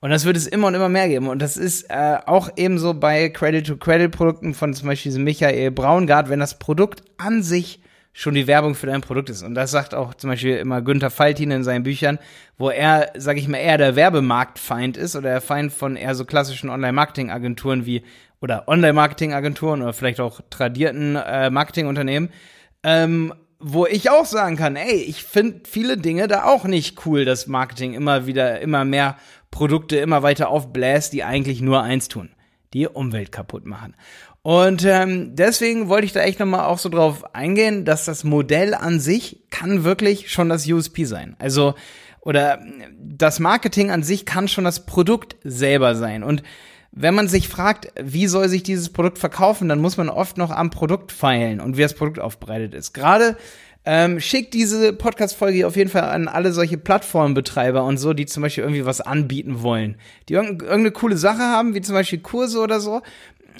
Und 0.00 0.08
das 0.08 0.24
wird 0.24 0.38
es 0.38 0.46
immer 0.46 0.68
und 0.68 0.74
immer 0.74 0.88
mehr 0.88 1.06
geben. 1.08 1.28
Und 1.28 1.42
das 1.42 1.58
ist 1.58 1.90
äh, 1.90 2.16
auch 2.24 2.48
ebenso 2.56 2.94
bei 2.94 3.28
Credit-to-Credit-Produkten 3.28 4.54
von 4.54 4.72
zum 4.72 4.88
Beispiel 4.88 5.10
diesem 5.10 5.24
Michael 5.24 5.70
Braungart, 5.70 6.30
wenn 6.30 6.40
das 6.40 6.58
Produkt 6.58 7.02
an 7.18 7.42
sich 7.42 7.82
schon 8.14 8.34
die 8.34 8.46
Werbung 8.46 8.74
für 8.74 8.86
dein 8.86 9.02
Produkt 9.02 9.28
ist. 9.28 9.42
Und 9.42 9.54
das 9.54 9.70
sagt 9.70 9.94
auch 9.94 10.14
zum 10.14 10.30
Beispiel 10.30 10.56
immer 10.56 10.80
Günther 10.80 11.10
Faltin 11.10 11.50
in 11.50 11.62
seinen 11.62 11.82
Büchern, 11.82 12.18
wo 12.56 12.70
er, 12.70 13.12
sag 13.18 13.36
ich 13.36 13.46
mal, 13.46 13.58
eher 13.58 13.76
der 13.76 13.94
Werbemarktfeind 13.94 14.96
ist 14.96 15.14
oder 15.14 15.28
der 15.28 15.40
Feind 15.42 15.74
von 15.74 15.96
eher 15.96 16.14
so 16.14 16.24
klassischen 16.24 16.70
Online-Marketing-Agenturen 16.70 17.84
wie 17.84 18.02
oder 18.40 18.68
Online-Marketing-Agenturen 18.68 19.82
oder 19.82 19.92
vielleicht 19.92 20.20
auch 20.20 20.40
tradierten 20.50 21.16
äh, 21.16 21.50
Marketingunternehmen. 21.50 22.30
Ähm, 22.82 23.34
wo 23.60 23.86
ich 23.86 24.08
auch 24.08 24.24
sagen 24.24 24.56
kann, 24.56 24.74
ey, 24.74 24.94
ich 24.94 25.22
finde 25.22 25.60
viele 25.68 25.98
Dinge 25.98 26.28
da 26.28 26.44
auch 26.44 26.64
nicht 26.64 27.04
cool, 27.04 27.26
dass 27.26 27.46
Marketing 27.46 27.92
immer 27.92 28.26
wieder, 28.26 28.60
immer 28.60 28.86
mehr 28.86 29.16
Produkte 29.50 29.96
immer 29.96 30.22
weiter 30.22 30.48
aufbläst, 30.48 31.12
die 31.12 31.24
eigentlich 31.24 31.60
nur 31.60 31.82
eins 31.82 32.08
tun, 32.08 32.30
die 32.72 32.86
Umwelt 32.86 33.32
kaputt 33.32 33.66
machen. 33.66 33.94
Und 34.42 34.86
ähm, 34.86 35.36
deswegen 35.36 35.88
wollte 35.88 36.06
ich 36.06 36.12
da 36.12 36.20
echt 36.20 36.40
nochmal 36.40 36.64
auch 36.64 36.78
so 36.78 36.88
drauf 36.88 37.34
eingehen, 37.34 37.84
dass 37.84 38.06
das 38.06 38.24
Modell 38.24 38.72
an 38.72 38.98
sich 38.98 39.42
kann 39.50 39.84
wirklich 39.84 40.30
schon 40.32 40.48
das 40.48 40.66
USP 40.66 41.04
sein. 41.04 41.36
Also, 41.38 41.74
oder 42.22 42.58
das 42.98 43.40
Marketing 43.40 43.90
an 43.90 44.02
sich 44.02 44.24
kann 44.24 44.48
schon 44.48 44.64
das 44.64 44.86
Produkt 44.86 45.36
selber 45.44 45.94
sein. 45.94 46.22
Und 46.22 46.42
wenn 46.92 47.14
man 47.14 47.28
sich 47.28 47.48
fragt, 47.48 47.92
wie 48.00 48.26
soll 48.26 48.48
sich 48.48 48.62
dieses 48.62 48.88
Produkt 48.88 49.18
verkaufen, 49.18 49.68
dann 49.68 49.80
muss 49.80 49.96
man 49.96 50.08
oft 50.08 50.36
noch 50.36 50.50
am 50.50 50.70
Produkt 50.70 51.12
feilen 51.12 51.60
und 51.60 51.76
wie 51.76 51.82
das 51.82 51.94
Produkt 51.94 52.18
aufbereitet 52.18 52.74
ist. 52.74 52.92
Gerade 52.92 53.36
ähm, 53.84 54.20
schickt 54.20 54.52
diese 54.52 54.92
Podcast-Folge 54.92 55.66
auf 55.66 55.76
jeden 55.76 55.88
Fall 55.88 56.02
an 56.02 56.28
alle 56.28 56.52
solche 56.52 56.76
Plattformbetreiber 56.76 57.82
und 57.84 57.96
so, 57.96 58.12
die 58.12 58.26
zum 58.26 58.42
Beispiel 58.42 58.64
irgendwie 58.64 58.84
was 58.84 59.00
anbieten 59.00 59.62
wollen, 59.62 59.96
die 60.28 60.34
irgendeine 60.34 60.90
coole 60.90 61.16
Sache 61.16 61.42
haben, 61.42 61.74
wie 61.74 61.80
zum 61.80 61.94
Beispiel 61.94 62.18
Kurse 62.18 62.58
oder 62.58 62.80
so, 62.80 63.00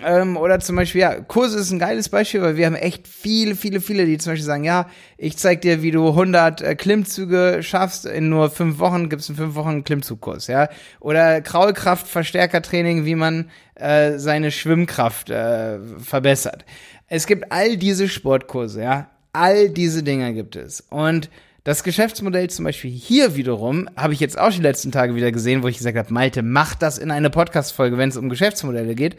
ähm, 0.05 0.37
oder 0.37 0.61
zum 0.61 0.77
Beispiel, 0.77 1.03
ja, 1.03 1.21
Kurse 1.21 1.59
ist 1.59 1.71
ein 1.71 1.79
geiles 1.79 2.09
Beispiel, 2.09 2.43
weil 2.43 2.57
wir 2.57 2.67
haben 2.67 2.75
echt 2.75 3.07
viele, 3.07 3.55
viele, 3.55 3.81
viele, 3.81 4.07
die 4.07 4.19
zum 4.19 4.33
Beispiel 4.33 4.47
sagen, 4.47 4.65
ja, 4.65 4.89
ich 5.19 5.37
zeig 5.37 5.61
dir, 5.61 5.83
wie 5.83 5.91
du 5.91 6.09
100 6.09 6.63
äh, 6.63 6.75
Klimmzüge 6.75 7.59
schaffst 7.63 8.07
in 8.07 8.29
nur 8.29 8.51
fünf 8.51 8.79
Wochen, 8.79 9.09
gibt's 9.09 9.29
in 9.29 9.37
fünf 9.37 9.55
Wochen 9.55 9.69
einen 9.69 9.85
Klimmzugkurs, 9.85 10.47
ja. 10.47 10.69
Oder 11.01 11.41
Kraulkraft, 11.41 12.07
Verstärkertraining, 12.07 13.05
wie 13.05 13.15
man 13.15 13.51
äh, 13.75 14.19
seine 14.19 14.51
Schwimmkraft 14.51 15.31
äh, 15.31 15.79
verbessert. 15.99 16.65
Es 17.07 17.27
gibt 17.27 17.53
all 17.53 17.77
diese 17.77 18.09
Sportkurse, 18.09 18.83
ja. 18.83 19.11
All 19.33 19.69
diese 19.69 20.03
Dinge 20.03 20.33
gibt 20.35 20.57
es. 20.57 20.81
Und 20.89 21.31
das 21.65 21.85
Geschäftsmodell 21.85 22.49
zum 22.49 22.65
Beispiel 22.65 22.91
hier 22.91 23.37
wiederum 23.37 23.89
habe 23.95 24.15
ich 24.15 24.21
jetzt 24.21 24.39
auch 24.39 24.51
die 24.51 24.63
letzten 24.63 24.93
Tage 24.93 25.15
wieder 25.15 25.31
gesehen, 25.31 25.63
wo 25.63 25.69
ich 25.69 25.77
gesagt 25.77 25.99
habe, 25.99 26.13
Malte, 26.13 26.43
mach 26.43 26.75
das 26.75 26.97
in 26.97 27.11
eine 27.11 27.29
Podcast-Folge, 27.29 27.99
wenn 27.99 28.09
es 28.09 28.17
um 28.17 28.31
Geschäftsmodelle 28.31 28.95
geht. 28.95 29.17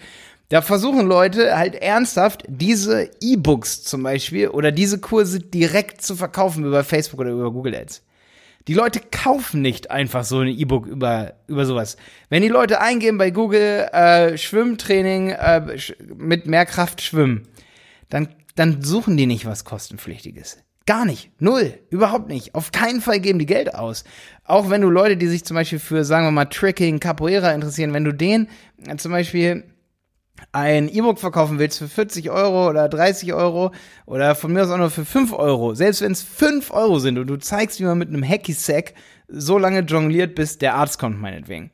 Da 0.51 0.62
versuchen 0.62 1.08
Leute 1.08 1.58
halt 1.58 1.75
ernsthaft 1.75 2.43
diese 2.46 3.10
E-Books 3.22 3.84
zum 3.84 4.03
Beispiel 4.03 4.50
oder 4.50 4.74
diese 4.74 5.00
Kurse 5.00 5.39
direkt 5.39 6.01
zu 6.01 6.13
verkaufen 6.17 6.65
über 6.65 6.84
Facebook 6.84 7.22
oder 7.22 7.31
über 7.31 7.53
Google 7.53 7.74
Ads. 7.74 8.03
Die 8.67 8.74
Leute 8.74 9.00
kaufen 9.00 9.62
nicht 9.62 9.91
einfach 9.91 10.25
so 10.25 10.39
ein 10.39 10.50
E-Book 10.50 10.88
über, 10.88 11.36
über 11.48 11.65
sowas. 11.65 11.96
Wenn 12.27 12.41
die 12.41 12.50
Leute 12.50 12.81
eingeben 12.81 13.17
bei 13.17 13.31
Google 13.31 13.88
äh, 13.93 14.38
Schwimmtraining 14.38 15.29
äh, 15.29 15.77
mit 16.17 16.48
mehr 16.48 16.65
Kraft 16.65 17.01
schwimmen, 17.01 17.48
dann, 18.10 18.27
dann 18.55 18.81
suchen 18.81 19.15
die 19.15 19.27
nicht 19.27 19.46
was 19.46 19.63
kostenpflichtiges. 19.63 20.58
Gar 20.86 21.05
nicht. 21.05 21.31
Null. 21.39 21.75
Überhaupt 21.91 22.27
nicht. 22.27 22.55
Auf 22.55 22.74
keinen 22.74 23.00
Fall 23.00 23.22
geben 23.22 23.39
die 23.39 23.46
Geld 23.46 23.74
aus. 23.74 24.03
Auch 24.43 24.70
wenn 24.70 24.81
du 24.81 24.89
Leute, 24.89 25.15
die 25.15 25.27
sich 25.27 25.46
zum 25.46 25.55
Beispiel 25.55 25.79
für, 25.79 26.03
sagen 26.03 26.25
wir 26.25 26.31
mal, 26.31 26.43
Tricking, 26.43 27.00
Capoeira 27.00 27.53
interessieren, 27.53 27.93
wenn 27.93 28.03
du 28.03 28.12
denen 28.12 28.50
äh, 28.86 28.98
zum 28.98 29.13
Beispiel 29.13 29.63
ein 30.52 30.90
E-Book 30.90 31.20
verkaufen 31.20 31.60
willst 31.60 31.78
für 31.78 31.88
40 31.88 32.30
Euro 32.30 32.70
oder 32.70 32.90
30 32.90 33.34
Euro 33.34 33.72
oder 34.06 34.36
von 34.36 34.52
mir 34.52 34.64
aus 34.64 34.70
auch 34.70 34.78
nur 34.78 34.90
für 34.90 35.06
5 35.06 35.34
Euro, 35.34 35.74
selbst 35.74 36.02
wenn 36.02 36.12
es 36.12 36.24
5 36.24 36.72
Euro 36.72 37.00
sind 37.00 37.18
und 37.18 37.28
du 37.28 37.38
zeigst, 37.38 37.80
wie 37.80 37.86
man 37.86 37.98
mit 37.98 38.10
einem 38.10 38.24
Hacky-Sack 38.24 38.94
so 39.28 39.58
lange 39.58 39.80
jongliert, 39.82 40.36
bis 40.36 40.58
der 40.58 40.76
Arzt 40.76 41.00
kommt, 41.00 41.20
meinetwegen. 41.22 41.72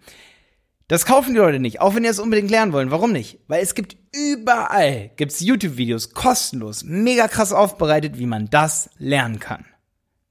Das 0.88 1.06
kaufen 1.06 1.34
die 1.34 1.40
Leute 1.40 1.60
nicht, 1.60 1.82
auch 1.82 1.96
wenn 1.96 2.04
die 2.04 2.10
es 2.10 2.20
unbedingt 2.20 2.50
lernen 2.50 2.72
wollen. 2.72 2.92
Warum 2.92 3.12
nicht? 3.12 3.40
Weil 3.48 3.62
es 3.62 3.76
gibt 3.76 3.98
überall, 4.16 5.12
gibt's 5.18 5.42
YouTube-Videos, 5.42 6.14
kostenlos, 6.14 6.84
mega 6.86 7.28
krass 7.28 7.52
aufbereitet, 7.52 8.18
wie 8.18 8.26
man 8.26 8.50
das 8.50 8.90
lernen 8.98 9.40
kann. 9.40 9.66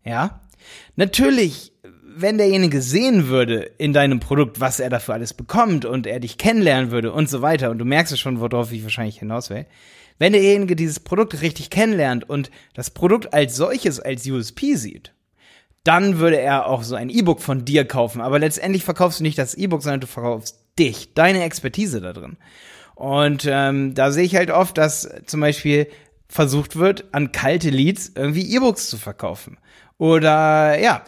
Ja? 0.02 0.40
Natürlich 0.95 1.73
wenn 2.18 2.38
derjenige 2.38 2.80
sehen 2.80 3.28
würde 3.28 3.70
in 3.78 3.92
deinem 3.92 4.20
Produkt, 4.20 4.58
was 4.58 4.80
er 4.80 4.88
dafür 4.88 5.14
alles 5.14 5.35
bekommt 5.35 5.85
und 5.85 6.06
er 6.06 6.18
dich 6.18 6.38
kennenlernen 6.38 6.90
würde 6.90 7.12
und 7.12 7.28
so 7.28 7.42
weiter, 7.42 7.70
und 7.70 7.78
du 7.78 7.85
merkst 7.85 8.12
es 8.12 8.20
schon, 8.20 8.40
worauf 8.40 8.73
ich 8.73 8.82
wahrscheinlich 8.82 9.18
hinaus 9.18 9.50
will, 9.50 9.66
wenn 10.18 10.32
derjenige 10.32 10.76
dieses 10.76 10.99
Produkt 10.99 11.42
richtig 11.42 11.68
kennenlernt 11.68 12.28
und 12.28 12.50
das 12.73 12.90
Produkt 12.90 13.35
als 13.35 13.54
solches 13.54 14.00
als 14.00 14.26
USP 14.26 14.76
sieht, 14.76 15.12
dann 15.85 16.18
würde 16.18 16.40
er 16.40 16.66
auch 16.66 16.82
so 16.82 16.94
ein 16.94 17.11
E-Book 17.11 17.40
von 17.40 17.66
dir 17.66 17.85
kaufen. 17.85 18.23
Aber 18.23 18.38
letztendlich 18.38 18.82
verkaufst 18.82 19.20
du 19.20 19.23
nicht 19.23 19.38
das 19.38 19.54
E-Book, 19.54 19.82
sondern 19.82 20.00
du 20.00 20.06
verkaufst 20.06 20.58
dich, 20.78 21.12
deine 21.12 21.44
Expertise 21.44 22.00
da 22.00 22.14
drin. 22.14 22.38
Und 22.94 23.46
ähm, 23.46 23.94
da 23.94 24.11
sehe 24.11 24.25
ich 24.25 24.37
halt 24.37 24.50
oft, 24.50 24.78
dass 24.78 25.08
zum 25.26 25.40
Beispiel 25.40 25.87
versucht 26.28 26.76
wird, 26.76 27.04
an 27.12 27.30
kalte 27.30 27.68
Leads 27.68 28.12
irgendwie 28.14 28.54
E-Books 28.56 28.88
zu 28.88 28.96
verkaufen. 28.96 29.58
Oder 29.99 30.80
ja, 30.80 31.04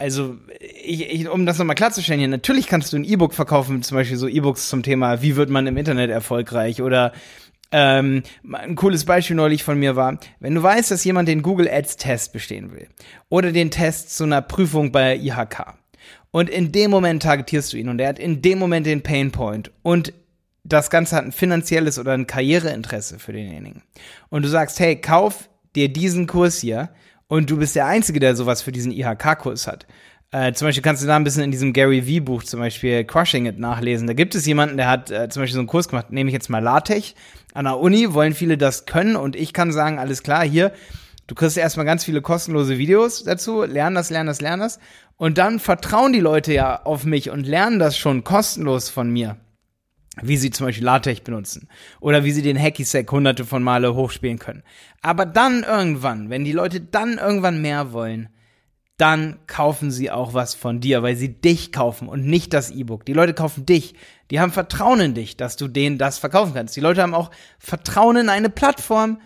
also, 0.00 0.36
ich, 0.58 1.10
ich, 1.10 1.28
um 1.28 1.44
das 1.44 1.58
nochmal 1.58 1.76
klarzustellen 1.76 2.20
hier, 2.20 2.28
natürlich 2.28 2.66
kannst 2.66 2.92
du 2.92 2.96
ein 2.96 3.04
E-Book 3.04 3.34
verkaufen, 3.34 3.82
zum 3.82 3.96
Beispiel 3.96 4.16
so 4.16 4.28
E-Books 4.28 4.68
zum 4.68 4.82
Thema, 4.82 5.20
wie 5.22 5.36
wird 5.36 5.50
man 5.50 5.66
im 5.66 5.76
Internet 5.76 6.10
erfolgreich 6.10 6.80
oder 6.80 7.12
ähm, 7.70 8.22
ein 8.50 8.74
cooles 8.76 9.04
Beispiel 9.04 9.36
neulich 9.36 9.62
von 9.62 9.78
mir 9.78 9.96
war, 9.96 10.18
wenn 10.40 10.54
du 10.54 10.62
weißt, 10.62 10.90
dass 10.90 11.04
jemand 11.04 11.28
den 11.28 11.42
Google 11.42 11.68
Ads 11.68 11.98
Test 11.98 12.32
bestehen 12.32 12.72
will 12.72 12.88
oder 13.28 13.52
den 13.52 13.70
Test 13.70 14.16
zu 14.16 14.24
einer 14.24 14.42
Prüfung 14.42 14.90
bei 14.90 15.16
IHK 15.16 15.74
und 16.30 16.48
in 16.48 16.72
dem 16.72 16.90
Moment 16.90 17.22
targetierst 17.22 17.72
du 17.72 17.76
ihn 17.76 17.88
und 17.88 18.00
er 18.00 18.08
hat 18.08 18.18
in 18.18 18.42
dem 18.42 18.58
Moment 18.58 18.86
den 18.86 19.02
Pain 19.02 19.30
Point 19.30 19.70
und 19.82 20.14
das 20.64 20.90
Ganze 20.90 21.16
hat 21.16 21.24
ein 21.24 21.32
finanzielles 21.32 21.98
oder 21.98 22.12
ein 22.12 22.26
Karriereinteresse 22.26 23.18
für 23.18 23.32
denjenigen. 23.32 23.82
Und 24.28 24.44
du 24.44 24.48
sagst, 24.48 24.78
hey, 24.78 25.00
kauf 25.00 25.48
dir 25.74 25.90
diesen 25.90 26.26
Kurs 26.26 26.58
hier 26.58 26.90
und 27.30 27.48
du 27.48 27.56
bist 27.56 27.76
der 27.76 27.86
Einzige, 27.86 28.18
der 28.18 28.34
sowas 28.34 28.60
für 28.60 28.72
diesen 28.72 28.90
IHK-Kurs 28.90 29.68
hat. 29.68 29.86
Äh, 30.32 30.52
zum 30.52 30.66
Beispiel 30.66 30.82
kannst 30.82 31.02
du 31.02 31.06
da 31.06 31.14
ein 31.14 31.22
bisschen 31.22 31.44
in 31.44 31.52
diesem 31.52 31.72
Gary 31.72 32.02
V-Buch 32.02 32.42
zum 32.42 32.58
Beispiel 32.58 33.04
Crushing 33.04 33.46
It 33.46 33.58
nachlesen. 33.58 34.08
Da 34.08 34.14
gibt 34.14 34.34
es 34.34 34.46
jemanden, 34.46 34.76
der 34.76 34.88
hat 34.88 35.12
äh, 35.12 35.28
zum 35.28 35.42
Beispiel 35.42 35.54
so 35.54 35.60
einen 35.60 35.68
Kurs 35.68 35.88
gemacht, 35.88 36.10
nehme 36.10 36.28
ich 36.28 36.34
jetzt 36.34 36.50
mal 36.50 36.58
LaTeX. 36.58 37.14
An 37.54 37.66
der 37.66 37.78
Uni 37.78 38.14
wollen 38.14 38.34
viele 38.34 38.58
das 38.58 38.84
können 38.84 39.14
und 39.14 39.36
ich 39.36 39.52
kann 39.52 39.72
sagen, 39.72 40.00
alles 40.00 40.24
klar, 40.24 40.44
hier, 40.44 40.72
du 41.28 41.36
kriegst 41.36 41.56
erstmal 41.56 41.86
ganz 41.86 42.04
viele 42.04 42.20
kostenlose 42.20 42.78
Videos 42.78 43.22
dazu, 43.22 43.62
lern 43.62 43.94
das, 43.94 44.10
lern 44.10 44.26
das, 44.26 44.40
lern 44.40 44.58
das. 44.58 44.80
Und 45.16 45.38
dann 45.38 45.60
vertrauen 45.60 46.12
die 46.12 46.20
Leute 46.20 46.52
ja 46.52 46.82
auf 46.82 47.04
mich 47.04 47.30
und 47.30 47.46
lernen 47.46 47.78
das 47.78 47.96
schon 47.96 48.24
kostenlos 48.24 48.88
von 48.88 49.08
mir 49.08 49.36
wie 50.20 50.36
sie 50.36 50.50
zum 50.50 50.66
Beispiel 50.66 50.84
LaTeX 50.84 51.20
benutzen 51.20 51.68
oder 52.00 52.24
wie 52.24 52.32
sie 52.32 52.42
den 52.42 52.58
Hacky-Sack 52.58 53.10
hunderte 53.10 53.44
von 53.44 53.62
Male 53.62 53.94
hochspielen 53.94 54.38
können. 54.38 54.62
Aber 55.02 55.24
dann 55.24 55.62
irgendwann, 55.62 56.30
wenn 56.30 56.44
die 56.44 56.52
Leute 56.52 56.80
dann 56.80 57.18
irgendwann 57.18 57.62
mehr 57.62 57.92
wollen, 57.92 58.28
dann 58.96 59.38
kaufen 59.46 59.90
sie 59.90 60.10
auch 60.10 60.34
was 60.34 60.54
von 60.54 60.80
dir, 60.80 61.02
weil 61.02 61.16
sie 61.16 61.32
dich 61.32 61.72
kaufen 61.72 62.06
und 62.06 62.26
nicht 62.26 62.52
das 62.52 62.70
E-Book. 62.70 63.06
Die 63.06 63.14
Leute 63.14 63.32
kaufen 63.32 63.64
dich. 63.64 63.94
Die 64.30 64.40
haben 64.40 64.52
Vertrauen 64.52 65.00
in 65.00 65.14
dich, 65.14 65.38
dass 65.38 65.56
du 65.56 65.68
denen 65.68 65.96
das 65.96 66.18
verkaufen 66.18 66.52
kannst. 66.52 66.76
Die 66.76 66.80
Leute 66.80 67.00
haben 67.00 67.14
auch 67.14 67.30
Vertrauen 67.58 68.16
in 68.16 68.28
eine 68.28 68.50
Plattform, 68.50 69.18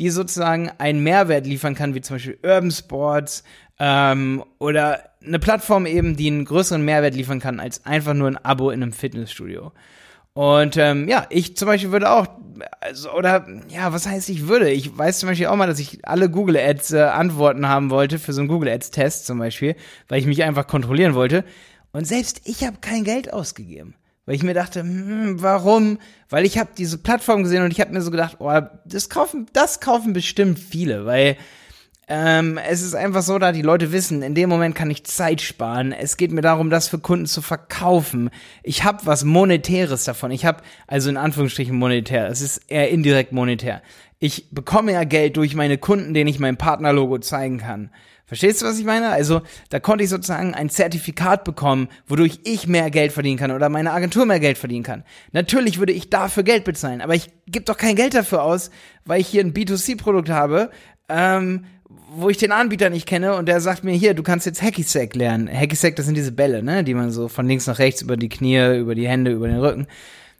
die 0.00 0.10
sozusagen 0.10 0.70
einen 0.78 1.04
Mehrwert 1.04 1.46
liefern 1.46 1.76
kann, 1.76 1.94
wie 1.94 2.00
zum 2.00 2.16
Beispiel 2.16 2.38
Urban 2.42 2.72
Sports 2.72 3.44
ähm, 3.78 4.42
oder 4.58 5.10
eine 5.24 5.38
Plattform 5.38 5.86
eben, 5.86 6.16
die 6.16 6.26
einen 6.26 6.44
größeren 6.44 6.84
Mehrwert 6.84 7.14
liefern 7.14 7.38
kann 7.38 7.60
als 7.60 7.86
einfach 7.86 8.14
nur 8.14 8.26
ein 8.26 8.36
Abo 8.36 8.70
in 8.70 8.82
einem 8.82 8.92
Fitnessstudio. 8.92 9.72
Und 10.32 10.76
ähm, 10.76 11.08
ja, 11.08 11.26
ich 11.30 11.56
zum 11.56 11.66
Beispiel 11.66 11.92
würde 11.92 12.10
auch, 12.10 12.28
also, 12.80 13.12
oder 13.12 13.46
ja, 13.68 13.92
was 13.92 14.06
heißt 14.06 14.28
ich 14.28 14.46
würde? 14.46 14.70
Ich 14.70 14.96
weiß 14.96 15.18
zum 15.18 15.28
Beispiel 15.28 15.46
auch 15.46 15.56
mal, 15.56 15.66
dass 15.66 15.78
ich 15.78 16.06
alle 16.06 16.30
Google 16.30 16.56
Ads 16.56 16.92
äh, 16.92 17.02
Antworten 17.02 17.68
haben 17.68 17.90
wollte 17.90 18.18
für 18.18 18.32
so 18.32 18.40
einen 18.40 18.48
Google 18.48 18.70
Ads 18.70 18.90
Test 18.90 19.26
zum 19.26 19.38
Beispiel, 19.38 19.74
weil 20.08 20.20
ich 20.20 20.26
mich 20.26 20.42
einfach 20.44 20.66
kontrollieren 20.66 21.14
wollte. 21.14 21.44
Und 21.92 22.06
selbst 22.06 22.42
ich 22.44 22.64
habe 22.64 22.76
kein 22.80 23.02
Geld 23.02 23.32
ausgegeben, 23.32 23.94
weil 24.24 24.36
ich 24.36 24.44
mir 24.44 24.54
dachte, 24.54 24.80
hm, 24.80 25.42
warum? 25.42 25.98
Weil 26.28 26.44
ich 26.44 26.58
habe 26.58 26.70
diese 26.78 26.98
Plattform 26.98 27.42
gesehen 27.42 27.64
und 27.64 27.72
ich 27.72 27.80
habe 27.80 27.92
mir 27.92 28.02
so 28.02 28.12
gedacht, 28.12 28.36
oh, 28.38 28.60
das 28.84 29.08
kaufen, 29.08 29.46
das 29.52 29.80
kaufen 29.80 30.12
bestimmt 30.12 30.58
viele, 30.60 31.06
weil 31.06 31.36
ähm, 32.12 32.58
es 32.58 32.82
ist 32.82 32.96
einfach 32.96 33.22
so, 33.22 33.38
da 33.38 33.52
die 33.52 33.62
Leute 33.62 33.92
wissen, 33.92 34.22
in 34.22 34.34
dem 34.34 34.48
Moment 34.48 34.74
kann 34.74 34.90
ich 34.90 35.04
Zeit 35.04 35.40
sparen. 35.40 35.92
Es 35.92 36.16
geht 36.16 36.32
mir 36.32 36.40
darum, 36.40 36.68
das 36.68 36.88
für 36.88 36.98
Kunden 36.98 37.26
zu 37.26 37.40
verkaufen. 37.40 38.30
Ich 38.64 38.82
habe 38.82 39.06
was 39.06 39.22
Monetäres 39.22 40.02
davon. 40.02 40.32
Ich 40.32 40.44
habe, 40.44 40.60
also 40.88 41.08
in 41.08 41.16
Anführungsstrichen 41.16 41.76
monetär, 41.76 42.26
es 42.26 42.40
ist 42.40 42.62
eher 42.66 42.90
indirekt 42.90 43.30
monetär. 43.30 43.80
Ich 44.18 44.50
bekomme 44.50 44.92
ja 44.92 45.04
Geld 45.04 45.36
durch 45.36 45.54
meine 45.54 45.78
Kunden, 45.78 46.12
denen 46.12 46.28
ich 46.28 46.40
mein 46.40 46.56
Partnerlogo 46.56 47.18
zeigen 47.18 47.58
kann. 47.58 47.90
Verstehst 48.26 48.60
du, 48.60 48.66
was 48.66 48.80
ich 48.80 48.84
meine? 48.84 49.10
Also, 49.10 49.42
da 49.68 49.78
konnte 49.78 50.02
ich 50.02 50.10
sozusagen 50.10 50.52
ein 50.52 50.68
Zertifikat 50.68 51.44
bekommen, 51.44 51.88
wodurch 52.08 52.40
ich 52.42 52.66
mehr 52.66 52.90
Geld 52.90 53.12
verdienen 53.12 53.38
kann 53.38 53.52
oder 53.52 53.68
meine 53.68 53.92
Agentur 53.92 54.26
mehr 54.26 54.40
Geld 54.40 54.58
verdienen 54.58 54.82
kann. 54.82 55.04
Natürlich 55.30 55.78
würde 55.78 55.92
ich 55.92 56.10
dafür 56.10 56.42
Geld 56.42 56.64
bezahlen, 56.64 57.02
aber 57.02 57.14
ich 57.14 57.30
gebe 57.46 57.66
doch 57.66 57.76
kein 57.76 57.94
Geld 57.94 58.14
dafür 58.14 58.42
aus, 58.42 58.72
weil 59.04 59.20
ich 59.20 59.28
hier 59.28 59.44
ein 59.44 59.54
B2C-Produkt 59.54 60.28
habe, 60.28 60.70
ähm, 61.08 61.66
wo 62.12 62.28
ich 62.28 62.36
den 62.36 62.52
Anbieter 62.52 62.90
nicht 62.90 63.06
kenne 63.06 63.36
und 63.36 63.46
der 63.46 63.60
sagt 63.60 63.84
mir 63.84 63.92
hier, 63.92 64.14
du 64.14 64.22
kannst 64.22 64.46
jetzt 64.46 64.62
Hacky 64.62 64.82
Sack 64.82 65.14
lernen. 65.14 65.48
Hacky 65.48 65.76
Sack, 65.76 65.96
das 65.96 66.06
sind 66.06 66.16
diese 66.16 66.32
Bälle, 66.32 66.62
ne, 66.62 66.84
die 66.84 66.94
man 66.94 67.10
so 67.10 67.28
von 67.28 67.46
links 67.46 67.66
nach 67.66 67.78
rechts 67.78 68.02
über 68.02 68.16
die 68.16 68.28
Knie, 68.28 68.76
über 68.78 68.94
die 68.94 69.08
Hände, 69.08 69.30
über 69.30 69.48
den 69.48 69.58
Rücken. 69.58 69.86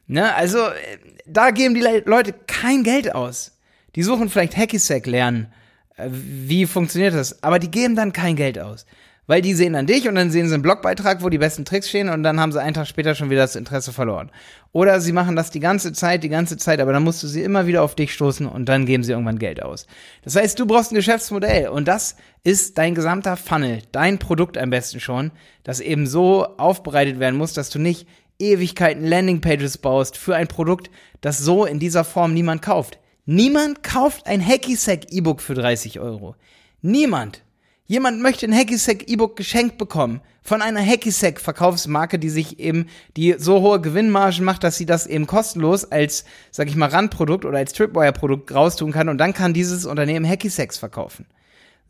Ne, 0.06 0.34
also 0.34 0.58
äh, 0.58 0.98
da 1.26 1.50
geben 1.50 1.74
die 1.74 2.02
Leute 2.04 2.34
kein 2.46 2.82
Geld 2.82 3.14
aus. 3.14 3.58
Die 3.94 4.02
suchen 4.02 4.28
vielleicht 4.28 4.56
Hacky 4.56 4.78
Sack 4.78 5.06
lernen. 5.06 5.52
Äh, 5.96 6.08
wie 6.10 6.66
funktioniert 6.66 7.14
das? 7.14 7.42
Aber 7.42 7.58
die 7.58 7.70
geben 7.70 7.94
dann 7.94 8.12
kein 8.12 8.36
Geld 8.36 8.58
aus 8.58 8.86
weil 9.26 9.42
die 9.42 9.54
sehen 9.54 9.74
dann 9.74 9.86
dich 9.86 10.08
und 10.08 10.14
dann 10.14 10.30
sehen 10.30 10.48
sie 10.48 10.54
einen 10.54 10.62
Blogbeitrag, 10.62 11.22
wo 11.22 11.28
die 11.28 11.38
besten 11.38 11.64
Tricks 11.64 11.88
stehen 11.88 12.08
und 12.08 12.22
dann 12.22 12.40
haben 12.40 12.52
sie 12.52 12.60
einen 12.60 12.74
Tag 12.74 12.86
später 12.86 13.14
schon 13.14 13.30
wieder 13.30 13.42
das 13.42 13.56
Interesse 13.56 13.92
verloren. 13.92 14.30
Oder 14.72 15.00
sie 15.00 15.12
machen 15.12 15.36
das 15.36 15.50
die 15.50 15.60
ganze 15.60 15.92
Zeit, 15.92 16.22
die 16.24 16.28
ganze 16.28 16.56
Zeit, 16.56 16.80
aber 16.80 16.92
dann 16.92 17.04
musst 17.04 17.22
du 17.22 17.26
sie 17.26 17.42
immer 17.42 17.66
wieder 17.66 17.82
auf 17.82 17.94
dich 17.94 18.12
stoßen 18.12 18.46
und 18.46 18.68
dann 18.68 18.86
geben 18.86 19.04
sie 19.04 19.12
irgendwann 19.12 19.38
Geld 19.38 19.62
aus. 19.62 19.86
Das 20.22 20.36
heißt, 20.36 20.58
du 20.58 20.66
brauchst 20.66 20.92
ein 20.92 20.96
Geschäftsmodell 20.96 21.68
und 21.68 21.86
das 21.86 22.16
ist 22.44 22.78
dein 22.78 22.94
gesamter 22.94 23.36
Funnel, 23.36 23.82
dein 23.92 24.18
Produkt 24.18 24.58
am 24.58 24.70
besten 24.70 25.00
schon, 25.00 25.30
das 25.64 25.80
eben 25.80 26.06
so 26.06 26.44
aufbereitet 26.56 27.18
werden 27.20 27.36
muss, 27.36 27.52
dass 27.52 27.70
du 27.70 27.78
nicht 27.78 28.06
Ewigkeiten 28.40 29.04
Landingpages 29.04 29.78
baust 29.78 30.16
für 30.16 30.34
ein 30.34 30.48
Produkt, 30.48 30.90
das 31.20 31.38
so 31.38 31.66
in 31.66 31.78
dieser 31.78 32.04
Form 32.04 32.32
niemand 32.32 32.62
kauft. 32.62 32.98
Niemand 33.26 33.82
kauft 33.82 34.26
ein 34.26 34.44
Hacky 34.44 34.74
Sack 34.76 35.12
E-Book 35.12 35.40
für 35.40 35.54
30 35.54 36.00
Euro. 36.00 36.34
Niemand. 36.80 37.42
Jemand 37.90 38.22
möchte 38.22 38.46
ein 38.46 38.54
Hacky-Sack 38.54 39.08
E-Book 39.08 39.34
geschenkt 39.34 39.76
bekommen 39.76 40.20
von 40.44 40.62
einer 40.62 40.80
Hacky-Sack 40.80 41.40
Verkaufsmarke, 41.40 42.20
die 42.20 42.30
sich 42.30 42.60
eben 42.60 42.86
die 43.16 43.34
so 43.36 43.62
hohe 43.62 43.80
Gewinnmargen 43.80 44.44
macht, 44.44 44.62
dass 44.62 44.76
sie 44.76 44.86
das 44.86 45.08
eben 45.08 45.26
kostenlos 45.26 45.90
als, 45.90 46.24
sag 46.52 46.68
ich 46.68 46.76
mal, 46.76 46.88
Randprodukt 46.88 47.44
oder 47.44 47.58
als 47.58 47.72
Tripwire 47.72 48.12
Produkt 48.12 48.54
raustun 48.54 48.92
kann 48.92 49.08
und 49.08 49.18
dann 49.18 49.34
kann 49.34 49.54
dieses 49.54 49.86
Unternehmen 49.86 50.24
Hacky-Sacks 50.24 50.78
verkaufen. 50.78 51.26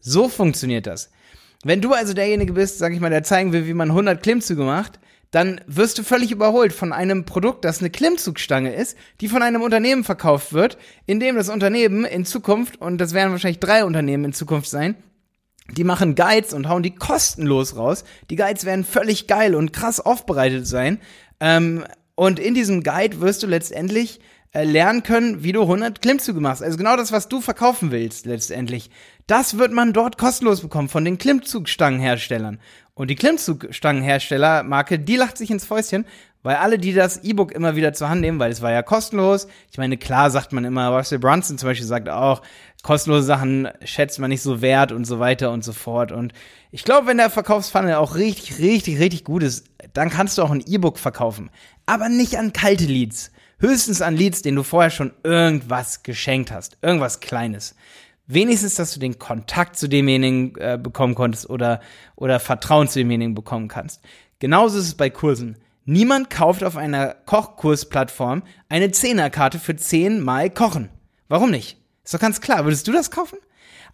So 0.01 0.31
funktioniert 0.31 0.87
das. 0.87 1.11
Wenn 1.65 1.83
du 1.83 1.93
also 1.93 2.15
derjenige 2.15 2.55
bist, 2.55 2.79
sag 2.79 2.95
ich 2.95 3.01
mal, 3.01 3.11
der 3.11 3.23
zeigen 3.23 3.53
will, 3.53 3.67
wie 3.67 3.75
man 3.75 3.91
100 3.91 4.23
Klimmzüge 4.23 4.63
macht, 4.63 5.01
dann 5.33 5.61
wirst 5.67 5.99
du 5.99 6.03
völlig 6.03 6.31
überholt 6.33 6.73
von 6.73 6.95
einem 6.95 7.27
Produkt, 7.27 7.67
das 7.67 7.81
eine 7.81 7.91
Klimmzugstange 7.91 8.73
ist, 8.75 8.97
die 9.21 9.29
von 9.29 9.43
einem 9.43 9.61
Unternehmen 9.61 10.05
verkauft 10.05 10.55
wird, 10.55 10.79
in 11.05 11.21
dem 11.21 11.37
das 11.37 11.51
Unternehmen 11.51 12.07
in 12.07 12.25
Zukunft, 12.25 12.81
und 12.81 12.97
das 13.03 13.13
werden 13.13 13.33
wahrscheinlich 13.33 13.61
drei 13.61 13.85
Unternehmen 13.85 14.25
in 14.25 14.33
Zukunft 14.33 14.71
sein, 14.71 14.97
die 15.77 15.85
machen 15.85 16.15
Guides 16.15 16.53
und 16.53 16.69
hauen 16.69 16.83
die 16.83 16.95
kostenlos 16.95 17.77
raus. 17.77 18.05
Die 18.31 18.37
Guides 18.37 18.65
werden 18.65 18.85
völlig 18.85 19.27
geil 19.27 19.55
und 19.55 19.73
krass 19.73 20.01
aufbereitet 20.01 20.67
sein. 20.67 20.99
Ähm, 21.41 21.85
und 22.15 22.39
in 22.39 22.55
diesem 22.55 22.83
Guide 22.83 23.21
wirst 23.21 23.43
du 23.43 23.47
letztendlich 23.47 24.21
äh, 24.53 24.65
lernen 24.65 25.03
können, 25.03 25.45
wie 25.45 25.53
du 25.53 25.63
100 25.63 26.03
Klimmzüge 26.03 26.41
machst. 26.41 26.63
Also 26.63 26.77
genau 26.77 26.97
das, 26.97 27.13
was 27.13 27.29
du 27.29 27.41
verkaufen 27.41 27.93
willst 27.93 28.27
letztendlich. 28.27 28.91
Das 29.27 29.59
wird 29.59 29.73
man 29.73 29.93
dort 29.93 30.19
kostenlos 30.19 30.61
bekommen 30.61 30.89
von 30.89 31.05
den 31.05 31.19
Klimmzugstangenherstellern. 31.19 32.59
Und 32.95 33.09
die 33.09 33.15
Klimmzugstangenhersteller-Marke, 33.15 34.99
die 34.99 35.17
lacht 35.17 35.39
sich 35.39 35.51
ins 35.51 35.65
Fäustchen, 35.65 36.05
weil 36.43 36.57
alle, 36.57 36.79
die 36.79 36.93
das 36.93 37.23
E-Book 37.23 37.53
immer 37.53 37.77
wieder 37.77 37.93
zur 37.93 38.09
Hand 38.09 38.23
nehmen, 38.23 38.39
weil 38.39 38.51
es 38.51 38.61
war 38.61 38.73
ja 38.73 38.83
kostenlos. 38.83 39.47
Ich 39.71 39.79
meine, 39.79 39.97
klar 39.97 40.31
sagt 40.31 40.53
man 40.53 40.65
immer, 40.65 40.89
Russell 40.89 41.19
Brunson 41.19 41.59
zum 41.59 41.69
Beispiel 41.69 41.87
sagt 41.87 42.09
auch, 42.09 42.43
kostenlose 42.83 43.25
Sachen 43.25 43.69
schätzt 43.85 44.19
man 44.19 44.31
nicht 44.31 44.43
so 44.43 44.63
wert 44.63 44.93
und 44.93 45.05
so 45.05 45.19
weiter 45.19 45.51
und 45.51 45.65
so 45.65 45.73
fort. 45.73 46.13
Und 46.13 46.33
ich 46.71 46.85
glaube, 46.85 47.07
wenn 47.07 47.19
der 47.19 47.31
Verkaufsfunnel 47.31 47.95
auch 47.95 48.15
richtig, 48.15 48.59
richtig, 48.59 48.99
richtig 48.99 49.25
gut 49.25 49.43
ist, 49.43 49.67
dann 49.93 50.11
kannst 50.11 50.39
du 50.39 50.43
auch 50.43 50.51
ein 50.51 50.65
E-Book 50.67 50.99
verkaufen. 50.99 51.51
Aber 51.87 52.09
nicht 52.09 52.39
an 52.39 52.53
kalte 52.53 52.85
Leads. 52.85 53.33
Höchstens 53.59 54.01
an 54.01 54.17
Leads, 54.17 54.43
denen 54.43 54.57
du 54.57 54.63
vorher 54.63 54.91
schon 54.91 55.13
irgendwas 55.23 56.03
geschenkt 56.03 56.51
hast. 56.51 56.79
Irgendwas 56.81 57.21
Kleines 57.21 57.75
wenigstens, 58.33 58.77
dass 58.77 58.95
du 58.95 59.01
den 59.01 59.19
Kontakt 59.19 59.77
zu 59.77 59.89
demjenigen 59.89 60.57
äh, 60.57 60.79
bekommen 60.81 61.15
konntest 61.15 61.51
oder, 61.51 61.81
oder 62.17 62.41
Vertrauen 62.41 62.89
zu 62.89 62.99
demjenigen 63.01 63.35
bekommen 63.35 63.69
kannst. 63.69 64.03
Genauso 64.39 64.79
ist 64.79 64.87
es 64.87 64.95
bei 64.95 65.11
Kursen. 65.11 65.57
Niemand 65.85 66.31
kauft 66.31 66.63
auf 66.63 66.77
einer 66.77 67.15
Kochkursplattform 67.27 68.43
eine 68.69 68.93
Zehnerkarte 68.93 69.59
für 69.59 69.77
zehnmal 69.77 70.51
Kochen. 70.51 70.89
Warum 71.29 71.51
nicht? 71.51 71.80
Ist 72.11 72.15
doch 72.15 72.21
ganz 72.21 72.41
klar. 72.41 72.65
Würdest 72.65 72.89
du 72.89 72.93
das 72.93 73.13
kaufen? 73.13 73.39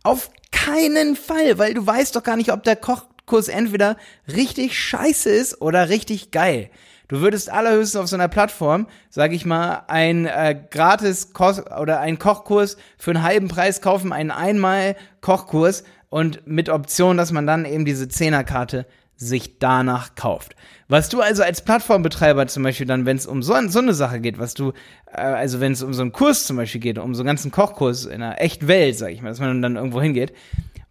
Auf 0.03 0.31
keinen 0.51 1.17
Fall, 1.17 1.59
weil 1.59 1.75
du 1.75 1.87
weißt 1.87 2.17
doch 2.17 2.23
gar 2.23 2.39
nicht, 2.39 2.51
ob 2.51 2.63
der 2.63 2.75
Kochkurs 2.75 3.49
entweder 3.49 3.99
richtig 4.27 4.79
scheiße 4.79 5.29
ist 5.29 5.61
oder 5.61 5.91
richtig 5.91 6.31
geil. 6.31 6.71
Du 7.09 7.21
würdest 7.21 7.51
allerhöchstens 7.51 8.01
auf 8.01 8.09
so 8.09 8.17
einer 8.17 8.29
Plattform, 8.29 8.87
sag 9.11 9.35
ich 9.35 9.45
mal, 9.45 9.83
ein 9.89 10.25
äh, 10.25 10.59
gratis 10.71 11.35
Koch 11.35 11.59
oder 11.79 12.01
ein 12.01 12.19
Kochkurs 12.19 12.79
für 12.97 13.11
einen 13.11 13.23
halben 13.23 13.49
Preis 13.49 13.83
kaufen, 13.83 14.15
einen 14.15 14.31
einmal 14.31 14.97
Kochkurs 15.21 15.85
und 16.09 16.47
mit 16.47 16.71
Option, 16.71 17.19
dass 17.19 17.33
man 17.33 17.47
dann 17.47 17.67
eben 17.67 17.85
diese 17.85 18.09
Zehnerkarte 18.09 18.87
sich 19.17 19.59
danach 19.59 20.15
kauft. 20.15 20.55
Was 20.89 21.09
du 21.09 21.21
also 21.21 21.43
als 21.43 21.65
Plattformbetreiber 21.65 22.47
zum 22.47 22.63
Beispiel 22.63 22.87
dann, 22.87 23.07
wenn 23.07 23.17
es 23.17 23.27
um 23.27 23.43
so, 23.43 23.55
so, 23.69 23.79
eine 23.79 23.95
Sache 23.95 24.21
geht, 24.21 24.39
was 24.39 24.55
du, 24.55 24.73
äh, 25.13 25.21
also 25.21 25.61
wenn 25.61 25.73
es 25.73 25.83
um 25.83 25.95
so 25.95 26.03
einen 26.03 26.13
Kurs 26.13 26.47
zum 26.47 26.57
Beispiel 26.57 26.81
geht, 26.81 26.99
um 26.99 27.15
so 27.15 27.23
einen 27.23 27.29
ganzen 27.29 27.51
Kochkurs 27.51 28.05
in 28.05 28.23
einer 28.23 28.41
echten 28.41 28.69
Welt, 28.69 28.97
sag 28.97 29.11
ich 29.11 29.23
mal, 29.23 29.31
dass 29.31 29.41
man 29.41 29.63
dann 29.63 29.77
irgendwo 29.77 30.01
hingeht, 30.01 30.33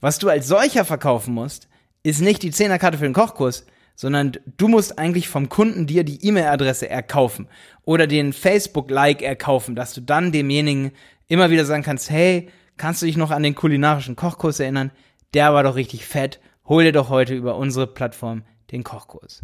was 0.02 0.20
du 0.20 0.30
als 0.30 0.48
solcher 0.48 0.86
verkaufen 0.86 1.34
musst, 1.34 1.68
ist 2.04 2.22
nicht 2.22 2.44
die 2.44 2.52
Zehnerkarte 2.52 2.98
für 2.98 3.06
den 3.06 3.14
Kochkurs, 3.14 3.66
sondern 3.96 4.34
du 4.58 4.68
musst 4.68 5.00
eigentlich 5.00 5.30
vom 5.30 5.50
Kunden 5.50 5.88
dir 5.88 6.04
die 6.04 6.26
E-Mail-Adresse 6.26 6.90
erkaufen 6.90 7.48
oder 7.86 8.08
den 8.08 8.34
Facebook-Like 8.34 9.22
erkaufen, 9.22 9.76
dass 9.76 9.94
du 9.94 10.02
dann 10.02 10.32
demjenigen 10.32 10.92
immer 11.28 11.50
wieder 11.50 11.66
sagen 11.66 11.84
kannst, 11.84 12.10
hey, 12.10 12.50
kannst 12.78 13.02
du 13.02 13.06
dich 13.06 13.18
noch 13.18 13.32
an 13.32 13.44
den 13.44 13.56
kulinarischen 13.56 14.16
Kochkurs 14.16 14.60
erinnern? 14.60 14.92
Der 15.34 15.54
war 15.54 15.64
doch 15.64 15.76
richtig 15.76 16.06
fett. 16.06 16.40
Hol 16.68 16.84
dir 16.84 16.92
doch 16.92 17.10
heute 17.10 17.36
über 17.36 17.58
unsere 17.58 17.86
Plattform 17.86 18.44
den 18.72 18.84
Kochkurs. 18.84 19.44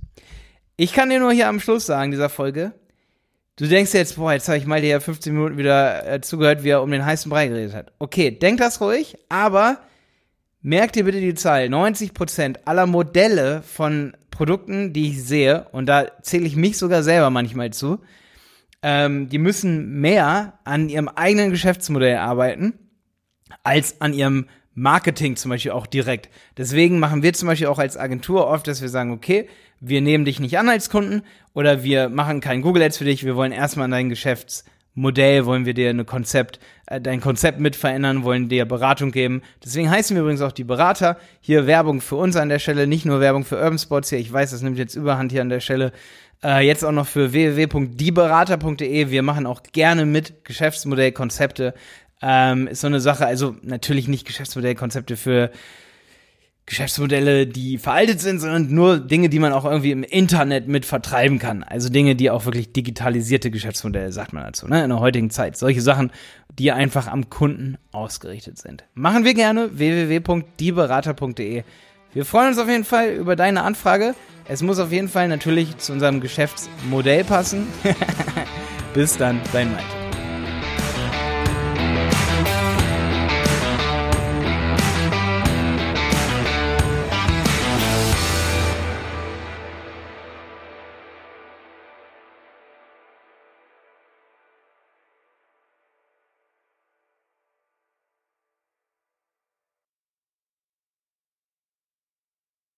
Ich 0.75 0.93
kann 0.93 1.09
dir 1.09 1.19
nur 1.19 1.31
hier 1.31 1.47
am 1.47 1.59
Schluss 1.59 1.85
sagen, 1.85 2.09
dieser 2.09 2.29
Folge, 2.29 2.73
du 3.57 3.67
denkst 3.67 3.93
jetzt, 3.93 4.15
boah, 4.15 4.33
jetzt 4.33 4.47
habe 4.47 4.57
ich 4.57 4.65
mal 4.65 4.81
dir 4.81 4.89
ja 4.89 4.99
15 4.99 5.31
Minuten 5.31 5.57
wieder 5.57 6.07
äh, 6.07 6.21
zugehört, 6.21 6.63
wie 6.63 6.69
er 6.69 6.81
um 6.81 6.89
den 6.89 7.05
heißen 7.05 7.29
Brei 7.29 7.47
geredet 7.47 7.75
hat. 7.75 7.91
Okay, 7.99 8.31
denk 8.31 8.57
das 8.57 8.81
ruhig, 8.81 9.17
aber 9.29 9.77
merk 10.61 10.93
dir 10.93 11.03
bitte 11.03 11.19
die 11.19 11.35
Zahl. 11.35 11.65
90% 11.65 12.61
aller 12.65 12.87
Modelle 12.87 13.61
von 13.61 14.17
Produkten, 14.31 14.91
die 14.91 15.09
ich 15.11 15.23
sehe, 15.23 15.67
und 15.71 15.85
da 15.85 16.07
zähle 16.24 16.48
ich 16.48 16.55
mich 16.55 16.79
sogar 16.79 17.03
selber 17.03 17.29
manchmal 17.29 17.72
zu, 17.72 18.00
ähm, 18.81 19.29
die 19.29 19.37
müssen 19.37 20.01
mehr 20.01 20.57
an 20.63 20.89
ihrem 20.89 21.07
eigenen 21.07 21.51
Geschäftsmodell 21.51 22.17
arbeiten, 22.17 22.74
als 23.63 24.01
an 24.01 24.13
ihrem 24.13 24.48
Marketing 24.74 25.36
zum 25.36 25.50
Beispiel 25.50 25.72
auch 25.72 25.88
direkt. 25.88 26.29
Deswegen 26.57 27.00
machen 27.00 27.24
wir 27.24 27.34
zum 27.34 27.48
Beispiel 27.48 27.68
auch 27.68 27.79
als 27.79 27.98
Agentur 27.98 28.48
oft, 28.48 28.68
dass 28.68 28.81
wir 28.81 28.90
sagen, 28.90 29.12
okay, 29.12 29.48
wir 29.79 30.01
nehmen 30.01 30.25
dich 30.25 30.40
nicht 30.40 30.57
an 30.57 30.70
als 30.70 30.90
Kunden 30.90 31.24
oder 31.53 31.84
wir 31.84 32.10
machen 32.10 32.40
kein 32.40 32.62
Google 32.62 32.84
Ads 32.84 32.98
für 32.98 33.05
dich, 33.05 33.25
wir 33.25 33.36
wollen 33.36 33.51
erstmal 33.51 33.86
an 33.86 33.92
dein 33.92 34.10
Geschäfts 34.10 34.64
Modell 34.94 35.46
wollen 35.46 35.66
wir 35.66 35.74
dir 35.74 35.90
eine 35.90 36.03
Konzept, 36.03 36.60
äh, 36.88 37.00
dein 37.00 37.22
Konzept 37.22 37.60
mit 37.60 37.77
verändern, 37.77 38.24
wollen 38.24 38.50
dir 38.50 38.66
Beratung 38.66 39.12
geben. 39.12 39.42
Deswegen 39.64 39.90
heißen 39.90 40.16
wir 40.16 40.22
übrigens 40.22 40.42
auch 40.42 40.51
die 40.51 40.66
Berater. 40.66 41.18
Hier 41.40 41.66
Werbung 41.66 42.01
für 42.01 42.18
uns 42.18 42.36
an 42.36 42.50
der 42.50 42.60
Stelle, 42.60 42.88
nicht 42.88 43.05
nur 43.05 43.22
Werbung 43.22 43.46
für 43.46 43.55
Urban 43.55 43.79
Sports 43.79 44.10
hier. 44.10 44.20
Ich 44.20 44.31
weiß, 44.31 44.51
das 44.51 44.62
nimmt 44.62 44.77
jetzt 44.77 44.96
Überhand 44.96 45.31
hier 45.31 45.42
an 45.42 45.50
der 45.50 45.62
Stelle. 45.62 45.94
Äh, 46.44 46.66
jetzt 46.66 46.84
auch 46.84 46.92
noch 46.92 47.07
für 47.07 47.31
www.dieberater.de. 47.31 49.10
Wir 49.10 49.24
machen 49.24 49.46
auch 49.46 49.64
gerne 49.72 50.05
mit 50.05 50.44
Geschäftsmodellkonzepte. 50.44 51.74
Ähm, 52.22 52.68
ist 52.68 52.81
so 52.81 52.88
eine 52.88 53.01
Sache, 53.01 53.25
also 53.25 53.55
natürlich 53.64 54.07
nicht 54.07 54.27
Geschäftsmodellkonzepte 54.27 55.18
für 55.18 55.51
Geschäftsmodelle, 56.72 57.48
die 57.48 57.77
veraltet 57.77 58.22
sind, 58.22 58.40
sondern 58.40 58.74
nur 58.74 59.00
Dinge, 59.00 59.27
die 59.29 59.40
man 59.40 59.51
auch 59.51 59.66
irgendwie 59.66 59.92
im 59.92 60.03
Internet 60.03 60.68
mit 60.68 60.86
vertreiben 60.86 61.38
kann. 61.38 61.64
Also 61.64 61.90
Dinge, 61.90 62.16
die 62.16 62.29
auch 62.29 62.46
wirklich 62.46 62.72
digitalisierte 62.72 63.51
Geschäftsmodelle, 63.51 64.12
sagt 64.12 64.31
man 64.31 64.44
dazu, 64.44 64.68
ne? 64.68 64.84
in 64.84 64.90
der 64.90 65.00
heutigen 65.00 65.31
Zeit. 65.31 65.57
Solche 65.57 65.81
Sachen, 65.81 66.12
die 66.57 66.72
einfach 66.72 67.07
am 67.07 67.29
Kunden 67.29 67.77
ausgerichtet 67.92 68.57
sind. 68.57 68.86
Machen 68.94 69.25
wir 69.25 69.34
gerne 69.34 69.77
www.dieberater.de. 69.77 71.64
Wir 72.14 72.25
freuen 72.25 72.50
uns 72.50 72.57
auf 72.57 72.70
jeden 72.70 72.86
Fall 72.86 73.10
über 73.16 73.36
deine 73.36 73.64
Anfrage. 73.64 74.16
Es 74.48 74.62
muss 74.62 74.79
auf 74.79 74.92
jeden 74.92 75.10
Fall 75.10 75.27
natürlich 75.27 75.77
zu 75.77 75.94
unserem 75.94 76.22
Geschäftsmodell 76.22 77.24
passen. 77.24 77.68
Bis 78.94 79.18
dann, 79.18 79.40
dein 79.53 79.72
Mike. 79.72 80.00